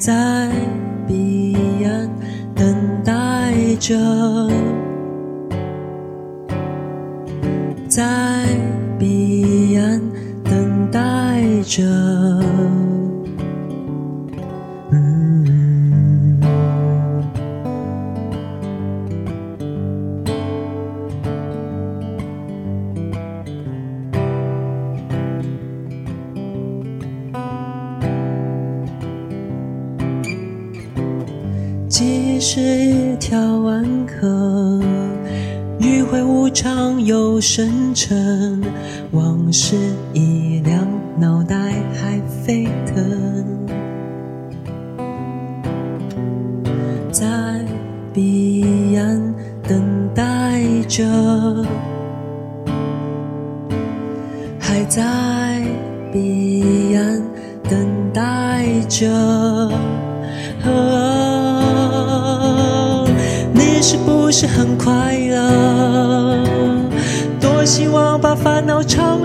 [0.05, 0.51] 在
[1.09, 2.11] 彼岸
[2.55, 3.97] 等待着，
[7.89, 8.47] 在
[8.99, 9.99] 彼岸
[10.45, 12.24] 等待着。
[32.57, 34.81] 是一条暗河，
[35.81, 38.63] 迂回无常又深沉，
[39.11, 39.75] 往事
[40.13, 40.87] 一凉，
[41.19, 41.57] 脑袋
[42.01, 42.69] 还飞。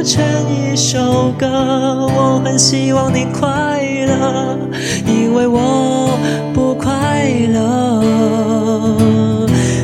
[0.10, 1.46] 成一首歌。
[1.48, 4.58] 我很希望你快乐，
[5.06, 6.18] 因为我
[6.52, 8.98] 不快乐。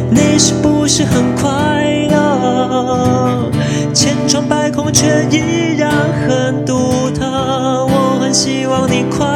[0.09, 3.51] 你是不是很快乐？
[3.93, 5.91] 千疮百孔却依然
[6.27, 7.85] 很独特。
[7.85, 9.27] 我很希望你快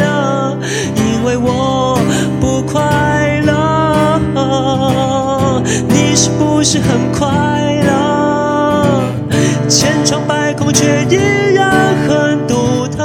[0.00, 0.54] 乐，
[0.96, 1.98] 因为我
[2.38, 4.20] 不快乐。
[5.88, 7.55] 你是不是很快
[10.76, 11.16] 却依
[11.54, 13.02] 然很独特。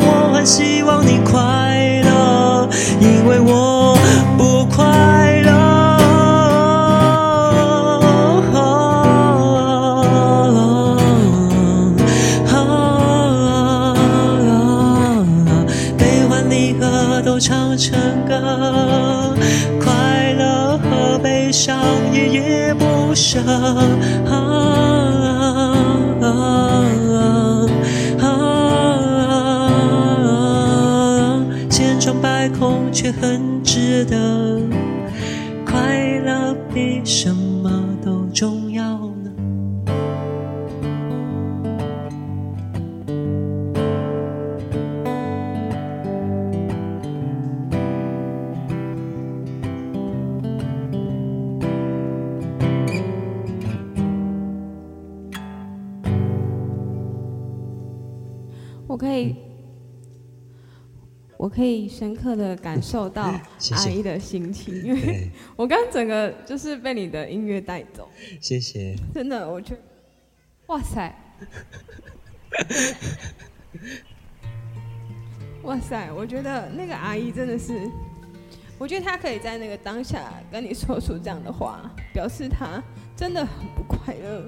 [0.00, 2.66] 我很希望你快乐，
[3.00, 3.94] 因为我
[4.38, 5.52] 不快乐。
[15.98, 17.94] 悲欢离合都唱成
[18.26, 19.36] 歌，
[19.84, 21.76] 快乐和悲伤
[22.10, 23.38] 依依不舍。
[32.92, 34.61] 却很值得，
[61.54, 63.40] 可以深刻的感受到阿
[63.88, 68.08] 姨的心情，因为， 我刚整个就是被你的音乐带走，
[68.40, 68.96] 谢谢。
[69.14, 69.80] 真的，我觉得，
[70.68, 71.14] 哇塞，
[75.62, 77.88] 哇塞，我觉得那个阿姨真的是，
[78.78, 82.82] 我觉得她可以在那个当下跟你说出这样的话，表示她
[83.14, 84.44] 真的很不快乐。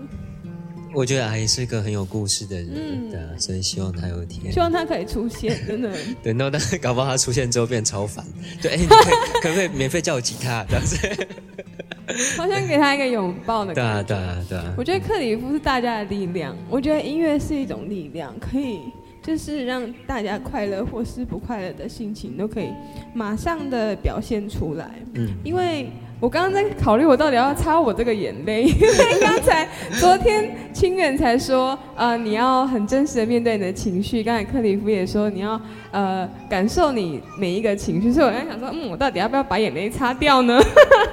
[0.95, 5.91] 我觉得阿姨是个很有故事的人，嗯对啊，所以希望她有一天希，望她可以出现，真的。
[6.23, 8.25] 对，那但是搞不好她出现之后变超烦，
[8.63, 10.97] 对，哎，你可以可不可以免费叫我吉他这样子？
[12.37, 18.81] 好想给她一个拥抱的对啊，对啊，对啊，我觉得克里夫是大家的力量，我觉得音乐是一种力量，可以
[19.23, 22.69] 就是让大家快乐或是不快乐的心情都可以
[23.15, 24.91] 马上的表现出来。
[25.15, 25.89] 嗯，因为
[26.25, 29.69] 我刚刚在考虑我到底要擦我这个眼泪， 因为刚才
[30.01, 34.23] 昨天清远才说，呃，你要很真实的面对你的情绪。
[34.23, 35.61] 刚才克里夫也说，你要
[35.91, 40.59] 呃感受你每一个情绪，所以我在想说，嗯，我到底要不要把眼泪擦掉呢？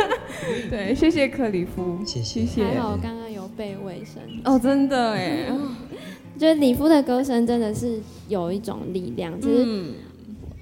[0.72, 2.64] 对，谢谢克里夫，谢谢谢谢。
[2.64, 4.24] 还好刚刚有被卫生。
[4.46, 5.46] 哦，真的哎，
[6.40, 9.94] 觉得李夫的歌声真的是有一种力量，就是、嗯，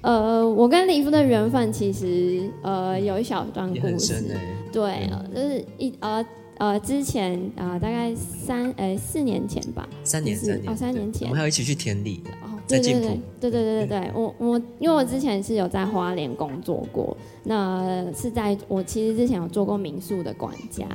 [0.02, 4.36] 呃，我跟李夫的缘分其实呃有一小段故事。
[4.72, 6.24] 对，呃就是一呃
[6.58, 11.28] 呃之前呃大概三呃四年前吧，三年，就是三年，哦三年前。
[11.28, 20.86] 我们还有一起去田里，哦，对对对对对对对对，我我因为我之前是有在花莲工作过，那是在我其实之前有做过民宿的管家。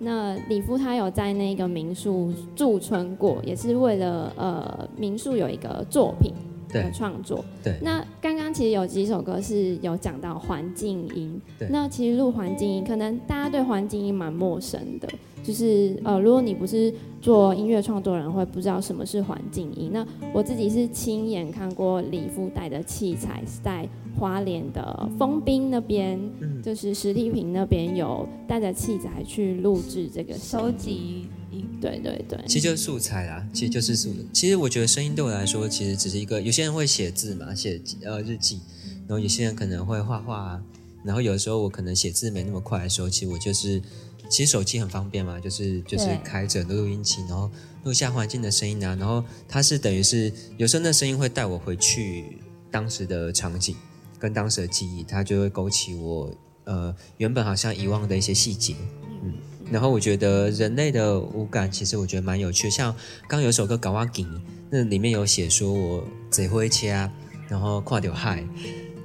[0.00, 6.32] 那李夫他有在那个民宿驻村过，也是为了呃民宿有一个作品
[6.68, 7.44] 的对创作。
[7.62, 15.08] 对那刚刚其实有几首歌是有讲到环境音对，那其实录环境音，可能大家对环境音蛮陌生的，
[15.42, 19.90] 就是呃，如果你不是做音乐创作人，会不知道什么是环境音。
[19.92, 23.86] 那我自己是亲眼看过李夫带的器材是在
[24.18, 30.72] 花莲的丰滨那边，嗯就是实体坪那边有带着器材去录制这个收。
[30.78, 31.26] 集
[31.58, 34.14] 音对对对，其实就是素材啦，其实就是素。
[34.32, 38.60] 其实我觉得声音对我来说，其实只是一个，有些人会写字嘛，写呃日记，
[39.06, 40.62] 然后有些人可能会画画啊，
[41.04, 43.82] 然后有的时候我可能写字没那么快的时候，其实我就是，
[44.28, 46.18] 其实手机很方便嘛，就是就是对。
[46.24, 47.50] 开着录音机，然后
[47.84, 52.38] 录下环境的声音啊，然后它是等于是有时候那声音会带我回去
[52.70, 53.74] 当时的场景
[54.18, 56.30] 跟当时的记忆，它就会勾起我
[56.64, 58.74] 呃原本好像遗忘的一些细节。
[59.22, 59.32] 嗯，
[59.70, 62.94] 然后我觉得人类的五感其实我觉得蛮有趣的，像
[63.28, 64.24] 刚有首歌《搞瓦吉》，
[64.70, 67.10] 那里面有写说我嘴会切啊，
[67.48, 68.44] 然后跨掉海，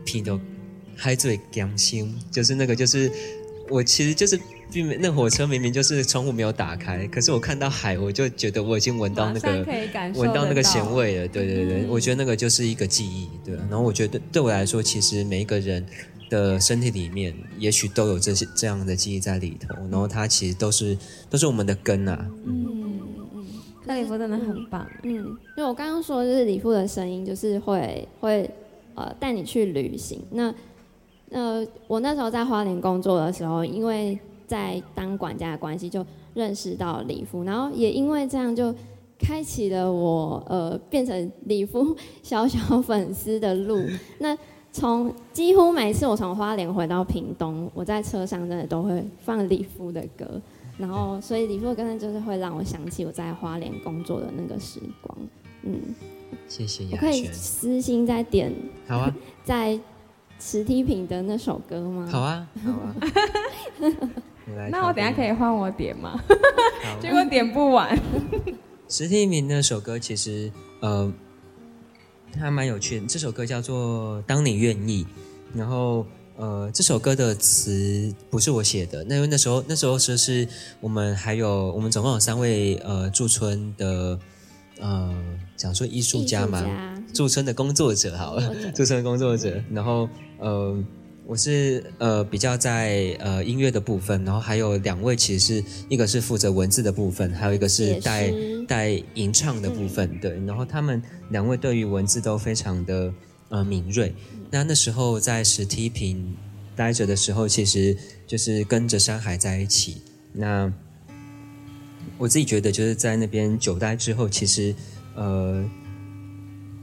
[0.05, 0.39] 屁都
[0.95, 3.11] 海嘴良心，就是那个就是
[3.69, 4.39] 我其实就是
[4.71, 9.65] 并没那火车明明就是窗户没有打开，可是我看到海，我就觉得我已经闻到那个
[10.15, 13.55] 闻到那个得咸味了，对对对，嗯我觉得那个就是一个记忆，对。
[13.55, 15.85] 然后我觉得对我来说，其实每一个人
[16.29, 20.97] 的身体里面，也许都有这些这样的记忆在里头，然后它其实都是
[21.29, 22.83] 都是我们的根啊，嗯嗯。
[23.85, 28.49] 那礼服真的很棒，嗯，因为我刚刚说就是李富的声音，就是会会
[28.95, 30.21] 呃带你去旅行。
[30.31, 30.53] 那
[31.31, 34.17] 呃，我那时候在花莲工作的时候，因为
[34.47, 38.73] 在当管家的关系，就认识到李富，然后也因为这样就
[39.19, 43.81] 开启了我呃变成李富小小粉丝的路。
[44.19, 44.37] 那
[44.73, 50.25] 从几乎每次我从花莲回到屏东，我在车上真的都会放李富的歌。
[50.79, 55.15] 然后，所以李富的歌呢，就是会让我想起我在花莲工作的那个时光。
[55.61, 55.79] 嗯，
[56.49, 58.51] 谢谢雅我可以，私心再点
[58.87, 59.79] 好啊，在
[60.39, 62.09] 实体品的那首歌吗？
[62.11, 62.95] 好啊，好啊。
[64.45, 66.19] 我来那我等下可以以换我点吗？
[66.83, 67.97] 好 结果点不完。
[68.89, 70.51] 石梯明那首歌其实
[70.81, 71.13] 呃
[72.39, 75.03] 还蛮有趣的，这首歌叫做《当你愿意》，
[75.57, 76.05] 然后
[76.35, 80.47] 呃这首歌的词不是我写的，那因为那时候那时候是是
[80.79, 84.19] 我们还有我们总共有三位呃驻村的
[84.79, 85.13] 呃
[85.55, 86.63] 讲说艺术家嘛，
[87.13, 90.77] 驻村的工作者好了驻村的工作者，然后呃。
[91.25, 100.31] 我是呃比较在呃音乐的部分，然后还有两位其实是一个是负责文字的部分，还有一个是带诗带吟唱的部分，对。
[100.45, 103.13] 然后他们两位对于文字都非常的
[103.49, 104.13] 呃敏锐。
[104.51, 106.35] 那那时候在石梯坪
[106.75, 107.97] 待着的时候，其实
[108.27, 110.01] 就是跟着山海在一起。
[110.33, 110.71] 那
[112.17, 114.75] 我自己觉得就是在那边久待之后，其实
[115.15, 115.63] 呃，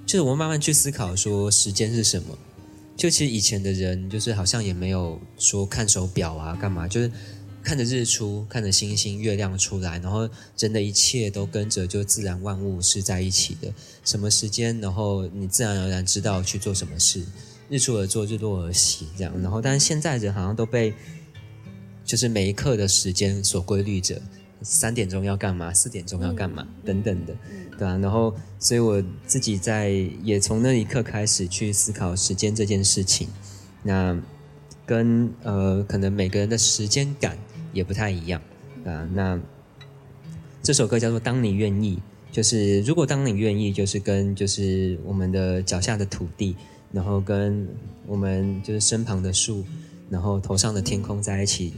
[0.06, 2.38] 就是我慢慢去思考说时间是什么。
[3.00, 7.10] 就其实以前的人，就是好像也没有说看手表啊，干嘛，就是
[7.62, 13.72] 看着日出，看着星星、月亮出来，然后真的一切都跟着就自然万物是在一起的。
[14.04, 17.24] 什么时间，然后你自然而然知道去做什么事，
[17.70, 19.32] 日出而作，日落而息，这样。
[19.40, 20.92] 然后，但是现在人好像都被
[22.04, 24.20] 就是每一刻的时间所规律着，
[24.62, 27.34] 三点钟要干嘛，四点钟要干嘛，等等的。
[27.78, 29.88] 对啊，然后所以我自己在
[30.22, 33.28] 也从那一刻开始去思考时间这件事情，
[33.82, 34.20] 那
[34.84, 37.38] 跟呃可能每个人的时间感
[37.72, 38.40] 也不太一样
[38.84, 39.08] 啊。
[39.14, 39.40] 那
[40.62, 41.96] 这首歌叫做《当你愿意》，
[42.30, 46.54] 就是如果当你愿意，就是跟就是我们的脚下的土地，
[46.92, 47.66] 然后跟
[48.06, 49.64] 我们就是身旁的树，
[50.10, 51.72] 然后头上的天空在一起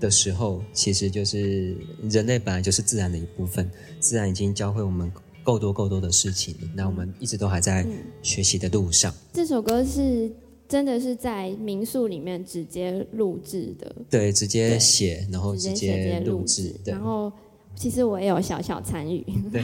[0.00, 1.76] 的时候，其实就是
[2.10, 5.10] 人类本来就是自然的一部分，自然已经教会我们
[5.42, 7.86] 够多够多的事情，那我们一直都还在
[8.22, 9.14] 学习的路上。
[9.32, 10.30] 这首歌是
[10.68, 16.92] 真的是在民宿里面直接录制的，对，直接写，然后直直接录录制，对。
[16.92, 17.32] 然后
[17.74, 19.62] 其实我也有小小参与，对，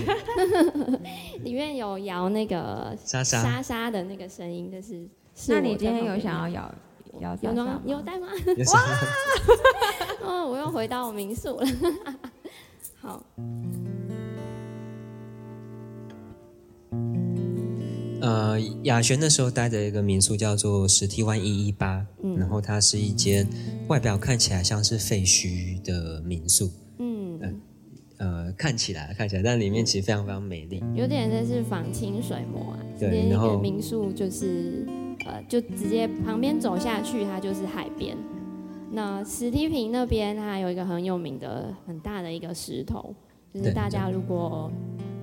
[1.42, 3.42] 里面有摇那个沙沙。
[3.42, 6.74] 沙沙的那个声音，就是是那你今天有想要咬
[7.20, 8.26] 咬有莎莎装吗你有带吗？
[8.56, 8.80] 有什么
[10.24, 11.66] 哦，我又回到我民宿了。
[13.00, 13.22] 好，
[18.20, 23.46] 呃，雅璇那时候待的一个民宿叫做石梯湾一一八，嗯然后它是一间
[23.88, 27.40] 外表看起来像是废墟的民宿，嗯，
[28.18, 30.82] 呃，看起来看起来，但里面其实非常非常美丽。
[30.94, 34.86] 有点像是仿清水模啊，对然后民宿就是
[35.26, 38.16] 呃，就直接旁边走下去，它就是海边。
[38.90, 43.14] 那石梯坪那边它有一个很有名的很大的一个石头，
[43.54, 44.70] 就是大家如果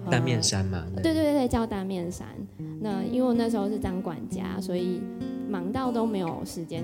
[0.06, 2.28] 呃单面山嘛，对对对对，叫单面山。
[2.82, 5.02] 那因为我那时候是当管家，所以
[5.48, 6.84] 忙到都没有时间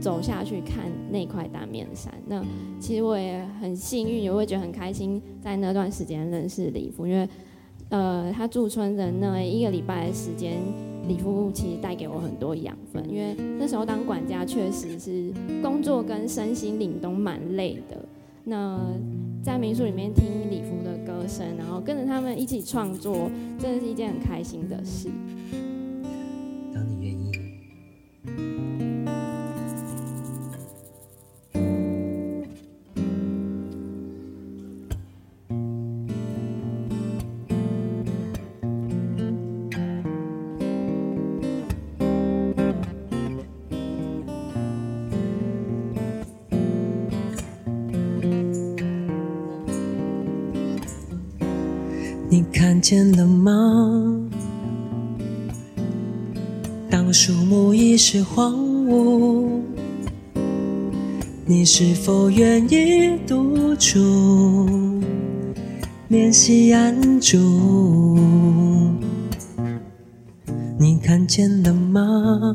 [0.00, 2.12] 走下去看那块单面山。
[2.26, 2.44] 那
[2.80, 7.26] 其实我也很幸运，也会觉得很开心，在那段时间认识李福，因为
[7.92, 10.58] 呃，他驻村的那一个礼拜的时间，
[11.06, 13.06] 李夫其实带给我很多养分。
[13.06, 15.30] 因为那时候当管家确实是
[15.62, 17.98] 工作跟身心灵都蛮累的。
[18.44, 18.80] 那
[19.42, 25.10] 在民宿里面听李夫的歌声，然后跟着他们一起创作，真的是一件很开心的事。
[58.14, 58.52] 是荒
[58.84, 59.62] 芜，
[61.46, 64.68] 你是否愿意独处，
[66.08, 67.38] 练习安住？
[70.78, 72.54] 你看见了吗？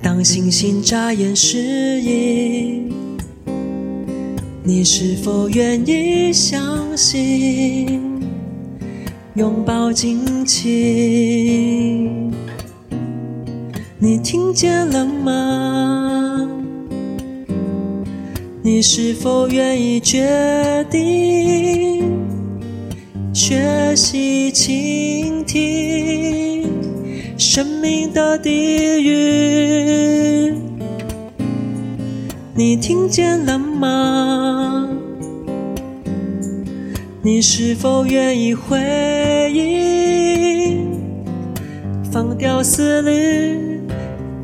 [0.00, 2.92] 当星星眨眼时已，
[4.62, 8.22] 你是否愿意相信？
[9.34, 12.27] 拥抱惊奇，
[14.00, 16.48] 你听见了吗？
[18.62, 22.24] 你是否愿意决定
[23.32, 26.64] 学习倾听
[27.36, 30.54] 生命的低语？
[32.54, 34.88] 你听见了吗？
[37.20, 38.78] 你是否愿意回
[39.52, 40.86] 应？
[42.12, 43.67] 放掉思虑，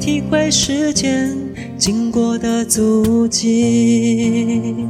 [0.05, 1.35] 体会时间
[1.79, 4.87] 经过的足迹。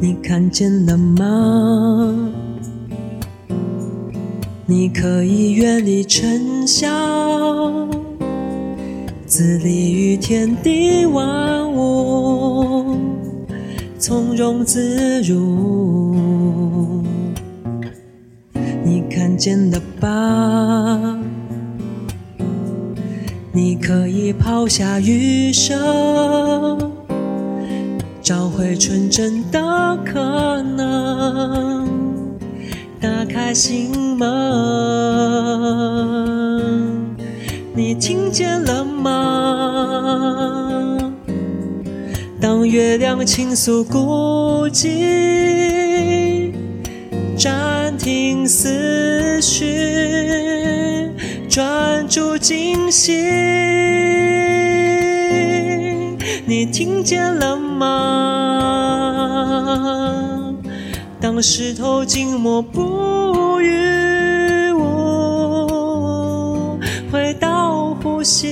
[0.00, 2.32] 你看见了吗？
[4.66, 6.88] 你可以远离尘嚣，
[9.36, 12.96] 自立于天地万物，
[13.98, 17.04] 从容自如。
[18.82, 21.18] 你看见了吧？
[23.52, 26.90] 你可以抛下余生。
[28.22, 31.86] 找回纯真的可能，
[32.98, 34.26] 打开心门，
[37.76, 39.12] 你听见了吗？
[42.40, 46.54] 当月亮倾诉孤寂，
[47.36, 51.10] 暂停思绪，
[51.50, 53.14] 专注静心。
[56.46, 57.84] 你听见了吗？
[61.20, 63.68] 当石头静默不语，
[68.26, 68.50] 心，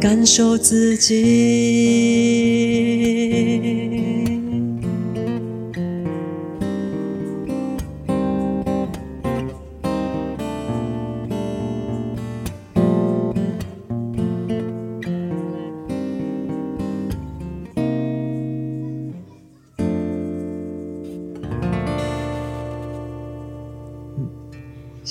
[0.00, 2.22] 感受自己。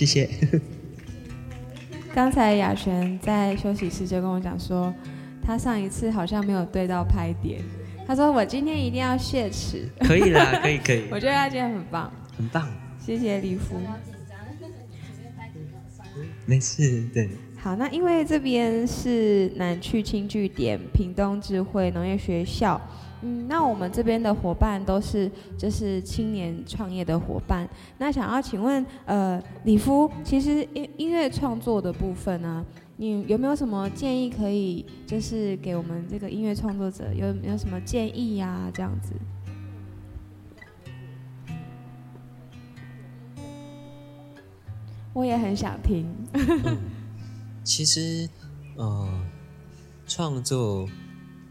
[0.01, 0.27] 谢谢。
[2.11, 4.91] 刚才雅璇在休息室就跟我讲说，
[5.43, 7.61] 他上一次好像没有对到拍点。
[8.07, 12.67] 他说我今天一定要血耻，可以啦， 可以可以，我觉得他今天很棒，很棒，
[12.99, 13.75] 谢谢李福。
[16.47, 17.29] 没事，对。
[17.57, 22.81] 好，那因为这边是南区青据点、屏东智慧农业学校，
[23.21, 27.69] 嗯，那我们这边的伙伴都是就是青年创业的伙伴。
[27.97, 32.65] 那想要请问，呃，李夫，其实音音乐创作的部分呢，
[32.97, 39.13] 你有没有什么建议可以就是给我们这个音乐创作者有没有什么建议呀、这样子？
[45.13, 46.07] 我也很想听。
[47.63, 48.27] 其实，
[48.77, 49.07] 呃，
[50.07, 50.87] 创作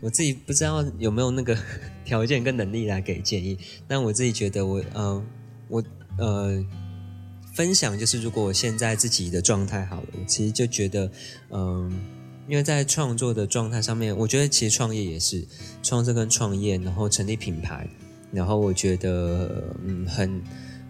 [0.01, 1.57] 我自己不知道有没有那个
[2.05, 5.23] 条件跟能力来给建议，但我自己觉得我，呃，
[5.69, 5.85] 我
[6.19, 6.65] 呃，
[7.55, 11.11] 分享就是如果我现在自己的状态好了，我其实就觉得，
[11.51, 11.91] 嗯、
[12.49, 15.47] 因为在创作的状态上面，我觉得其实创业也是
[15.83, 17.89] 创作跟创业，然后成立品牌，
[18.33, 20.43] 然后我觉得，嗯，很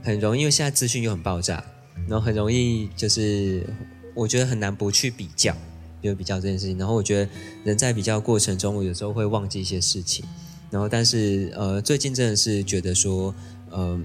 [0.03, 1.65] 很容易，因为现在资讯又很爆炸，
[2.09, 3.66] 然后很容易就是
[4.15, 5.57] 我觉得很难不去比较，
[6.02, 6.78] 就比较这件事情。
[6.78, 7.31] 然后我觉得
[7.64, 10.24] 人在比较过程中，我有时候会忘记一些事情。
[10.70, 13.35] 然后但是呃，最近真的是觉得说，
[13.70, 14.01] 呃，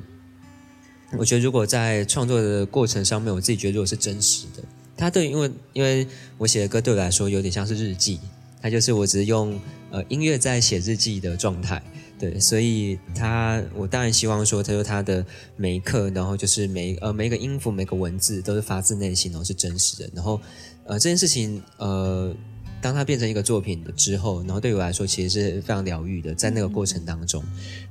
[1.17, 4.63] 我觉得如果在创作的过程上面，我自己觉得如果是真实的，
[4.97, 6.07] 它对，因为因为
[6.38, 8.19] 我写的歌对我来说有点像是日记，
[8.61, 9.59] 它就是我只是用
[9.91, 11.81] 呃音乐在写日记的状态。
[12.17, 15.23] 对，所以他，我当然希望说，他说他的
[15.57, 20.09] 每一刻，然后就是每呃每一个音符、每个文字都是发自内心，然后是真实的。
[20.15, 20.39] 然后，
[20.85, 22.33] 呃，这件事情，呃，
[22.81, 27.43] 当它变成一个作品的之后，然后对我来说其实是非常疗愈的，在那个过程当中，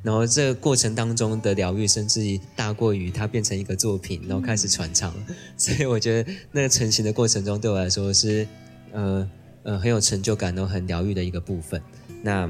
[0.02, 5.12] 然后这个过程当中的疗愈，甚至于大过于它变成一个作品，然后开始传唱，
[5.58, 8.46] 所以我觉得那个成型的过程中，对我来说是
[8.92, 9.28] 呃
[9.64, 11.82] 呃很有成就感，然后很疗愈的一个部分。
[12.22, 12.48] 那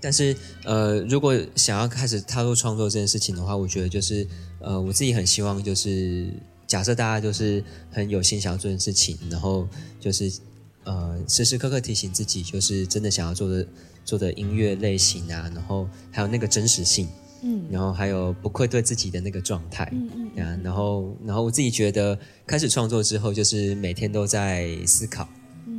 [0.00, 4.26] 但是呃，如果想要开始踏入创作这件事情的话，我觉得就是
[4.60, 6.28] 呃，我自己很希望就是
[6.68, 9.66] 假设大家就是很有心想要做件事情，然后
[9.98, 10.30] 就是
[10.84, 13.66] 呃时时刻刻提醒自己，就是真的想要做的
[14.04, 17.08] 做的音乐类型啊，然后还有那个真实性，
[17.42, 25.26] 嗯然后还有不愧对自己的那个状态，嗯嗯啊，然后然后我自己觉得开始创作之后，就是每天都在思考，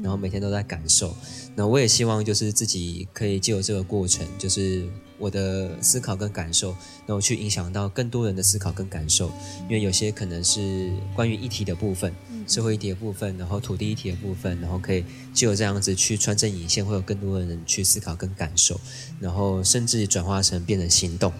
[0.01, 1.15] 然后每天都在感受。
[1.55, 4.87] 那我也希望就是自己可以借由这个过程，就是
[5.19, 6.69] 我的思考跟感受，
[7.05, 9.31] 然后去影响到更多人的思考跟感受。
[9.63, 12.13] 因为有些可能是关于议题的部分，
[12.47, 18.79] 社会议题的部分，然后土地议题的部分，然后可以借由这样子去穿针引线，会有更多的人去思考跟感受，
[19.19, 21.31] 然后甚至转化成变成行动。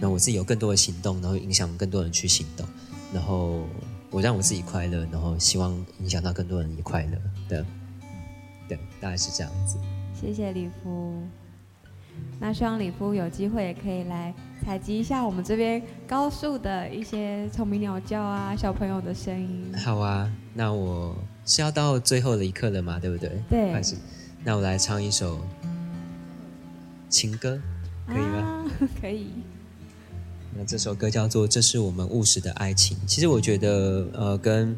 [0.00, 2.66] 那我自己有更多的行动，然后影响更多人去行动，
[3.12, 3.66] 然后
[4.10, 7.18] 我让我自己快乐，然后希望影响到更多人也快乐
[7.48, 7.64] 的，
[8.68, 9.76] 对，大概是这样子。
[10.20, 11.22] 谢谢李夫。
[12.40, 14.34] 那希望李夫有机会也可以来
[14.64, 19.72] 采集一下我们这边高速的一些虫鸣鸟叫啊，小朋友的声音。
[19.84, 21.16] 好啊，那我
[21.46, 23.30] 是要到最后的一刻了嘛，对不对？
[23.48, 23.94] 对开始，
[24.44, 25.40] 那我来唱一首
[27.08, 27.60] 情歌，
[28.06, 28.38] 可以吗？
[28.38, 28.70] 啊？
[29.00, 29.28] 可以。
[30.54, 32.96] 那这首歌叫做《这是我们务实的爱情》。
[33.06, 34.76] 其实我觉得，呃，跟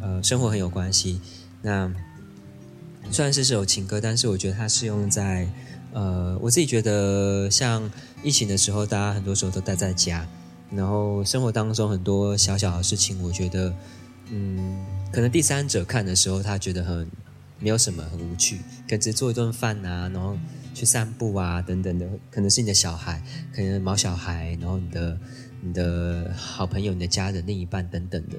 [0.00, 1.20] 呃生活很有关系。
[1.60, 1.92] 那
[3.10, 5.46] 虽然是首情歌，但是我觉得它适用在
[5.92, 7.90] 呃，我自己觉得像
[8.22, 10.26] 疫情的时候，大家很多时候都待在家，
[10.70, 13.74] 然后生活当中很多小小的事情，我觉得，
[14.30, 17.06] 嗯，可能第三者看的时候，他觉得很
[17.58, 18.56] 没有什么，很无趣，
[18.88, 20.36] 可能只做一顿饭啊，然后
[20.74, 23.22] 去散步啊等等的，可能是你的小孩，
[23.54, 25.18] 可能毛小孩，然后你的
[25.60, 28.38] 你的好朋友、你的家人、另一半等等的。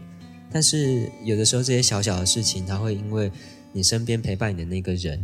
[0.52, 3.32] 但是有的时候这些小小的事情，它会因为
[3.72, 5.24] 你身边陪伴你的那个人、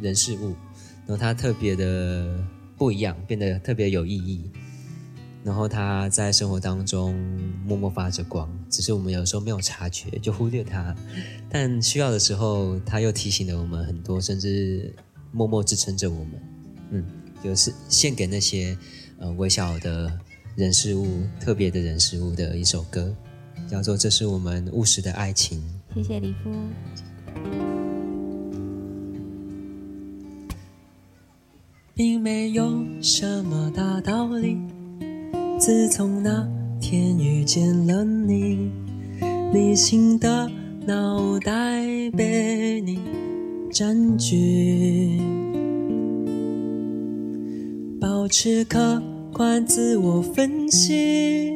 [0.00, 0.54] 人事物，
[1.06, 2.38] 然后它特别的
[2.76, 4.50] 不一样，变得特别有意义。
[5.42, 7.14] 然后它在生活当中
[7.64, 10.94] 默默发着光，只是我们有时候没有察觉，就忽略它。
[11.48, 14.94] 但需要的时候，它又提醒了我们很多，甚至
[15.32, 16.42] 默默支撑着我们。
[16.90, 17.06] 嗯，
[17.42, 18.76] 就是献给那些
[19.18, 20.12] 呃微小的
[20.56, 23.16] 人事物、特别的人事物的一首歌，
[23.66, 25.58] 叫做《这是我们务实的爱情》。
[25.94, 27.69] 谢谢李夫。
[32.02, 34.56] 并没有什么大道理。
[35.58, 36.48] 自从那
[36.80, 38.70] 天遇见了你，
[39.52, 40.50] 理性的
[40.86, 41.52] 脑袋
[42.16, 43.00] 被你
[43.70, 45.20] 占据，
[48.00, 51.52] 保持客观自我分析，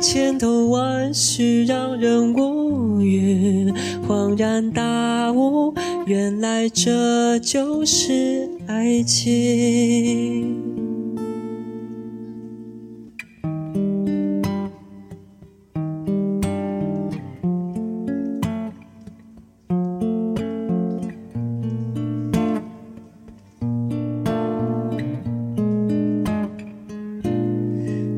[0.00, 3.72] 千头万绪让人无语，
[4.06, 5.74] 恍然大悟，
[6.06, 10.54] 原来这就是爱情。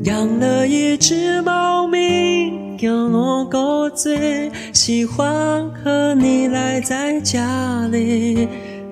[0.03, 8.49] 养了一只猫咪，给我狗嘴，喜欢和你赖在家里，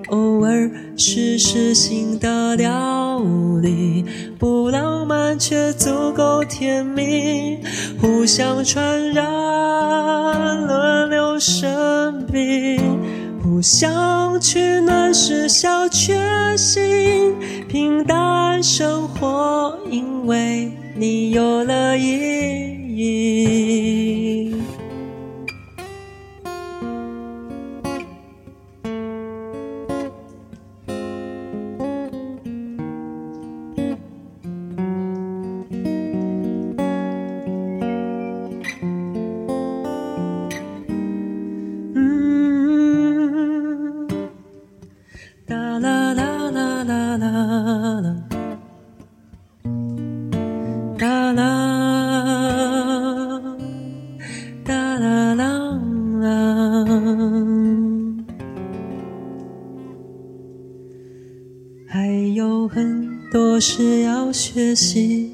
[0.08, 0.70] 偶尔
[1.12, 3.20] 试试新的料
[3.60, 4.04] 理，
[4.38, 7.58] 不浪漫却足够甜蜜，
[8.00, 9.26] 互相传染，
[10.68, 12.80] 轮流生病。
[13.42, 16.16] 互相取暖是小确
[16.56, 17.34] 幸，
[17.68, 22.06] 平淡生活因为你有了意
[22.96, 24.29] 义。
[63.60, 65.32] 是要学习，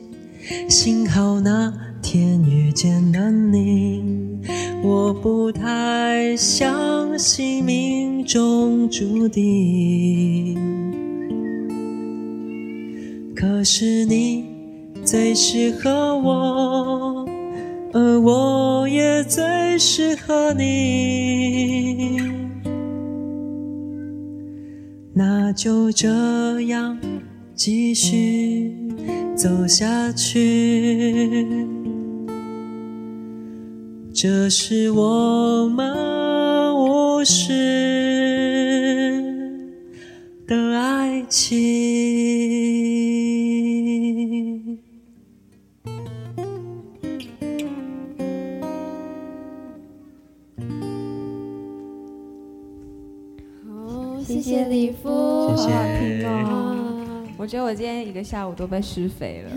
[0.69, 1.73] 幸好那
[2.03, 4.40] 天遇见了你。
[4.82, 10.59] 我不太相信命中注定。
[13.35, 14.44] 可是你
[15.05, 17.28] 最适合我，
[17.93, 22.20] 而我也最适合你。
[25.15, 26.98] 那就这样
[27.57, 28.70] 继续
[29.35, 31.47] 走下去。
[34.12, 37.53] 这是我们无视
[40.47, 41.57] 的爱情。
[53.66, 55.95] 好，谢谢李夫，谢谢
[57.47, 59.52] 我觉得我今天一个下午都被施肥了。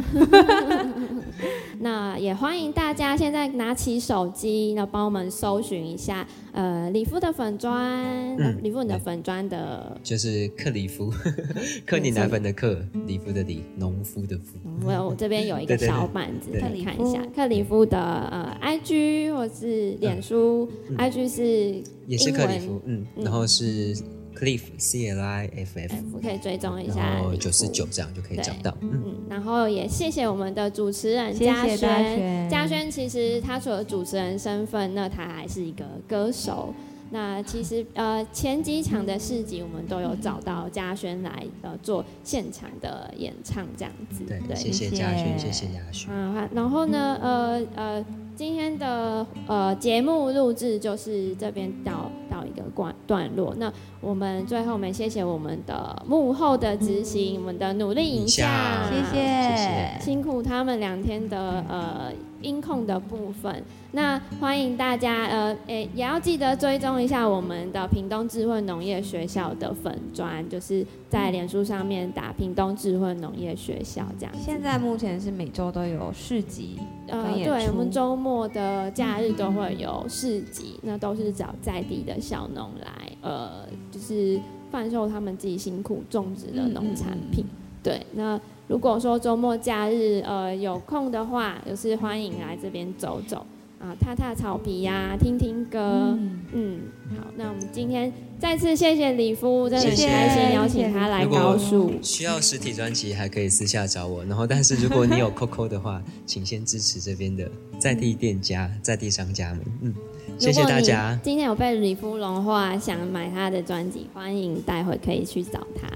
[1.82, 8.60] 那也欢迎大家现在拿起手机，那帮我们搜寻一下，呃，李夫的粉砖，嗯。
[8.62, 11.12] 李夫你的粉砖的，就是克里夫，
[11.84, 14.60] 克你奶粉的克，里夫的里，农夫的夫。
[14.86, 16.62] 我我这边有一个小板子，对。
[16.62, 17.84] 可以看一下克里夫。
[17.84, 23.24] 的呃 IG 或是脸书，IG 是也是克里夫，嗯，嗯。
[23.24, 23.96] 然后是
[24.40, 32.50] Cliff C L I F F，F 可以追踪一下然后九十九这样就可以找到，嗯，嗯，然后也谢谢我们的主持人嘉轩。
[32.50, 36.74] 嘉轩其实他除了主持人身份，那他还是一个歌手。
[37.12, 44.24] 那其实呃前几场的市集，我们都有找到嘉轩来呃做现场的演唱这样子。
[44.28, 48.06] 对，谢谢谢谢嘉轩，谢谢嘉轩，嗯，然后呢，呃呃，
[48.40, 53.54] 今天的呃节目录制就是这边到到一个段段落。
[53.58, 58.50] 那我们最后我们谢谢我们的幕后的执行，我们的努力影像，
[58.90, 60.00] 谢谢谢。
[60.00, 63.62] 辛苦他们两天的呃音控的部分。
[63.92, 74.34] 那欢迎大家呃诶也要记得追踪一下我们的屏东智慧农业学校的粉砖，就是在脸书上面打屏东智慧农业学校这样。
[74.40, 84.40] 现在目前是每周都有市集，呃，对，我们周末的假日都会有市集，那都是找在地的小农来，呃，就是
[84.70, 87.44] 贩售他们自己辛苦种植的农产品。
[87.82, 93.44] 对，那如果说周末假日呃有空的话，就是欢迎来这边走走
[93.80, 96.18] 啊，踏踏草皮呀、听听歌。
[96.52, 96.82] 嗯
[97.18, 101.94] 好，那我们今天再次谢谢李夫，真的很谢谢开心邀请他来高树。
[102.02, 107.50] 需要实体专辑还可以私下找我，然后但是如果你有 COCO 的话，请先支持这边的
[107.80, 109.94] 在地店家、在地商家们，嗯，
[110.38, 111.18] 谢谢大家。
[111.24, 115.88] 今天有被李夫融化，想买他的专辑，欢迎待会可以去找他。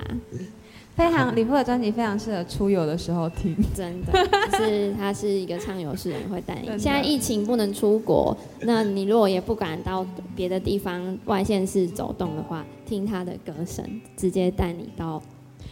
[0.96, 3.56] 非常李夫的专辑非常适合出游的时候听。
[3.76, 4.14] 真的，
[4.52, 6.68] 就是他是一个畅游诗人，会带你。
[6.78, 10.06] 现在疫情不能出国，那你如果也不敢到
[10.36, 13.84] 别的地方外县市走动的话，听他的歌声，
[14.16, 15.22] 直接带你到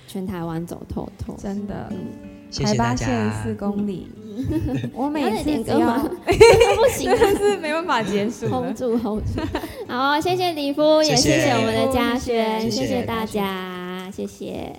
[0.08, 1.36] 全台湾走透透。
[1.38, 1.92] 真的，
[2.50, 3.54] 谢谢大海拔线四。
[3.54, 4.08] 公里，
[4.94, 6.10] 我每次只要点歌吗？
[6.26, 8.76] 不行啊，但是没办法结束，hold。
[8.76, 9.42] 住，hold 住。
[9.88, 14.76] 好，谢谢李夫，也谢谢我们的嘉轩，谢谢谢谢大家，谢谢。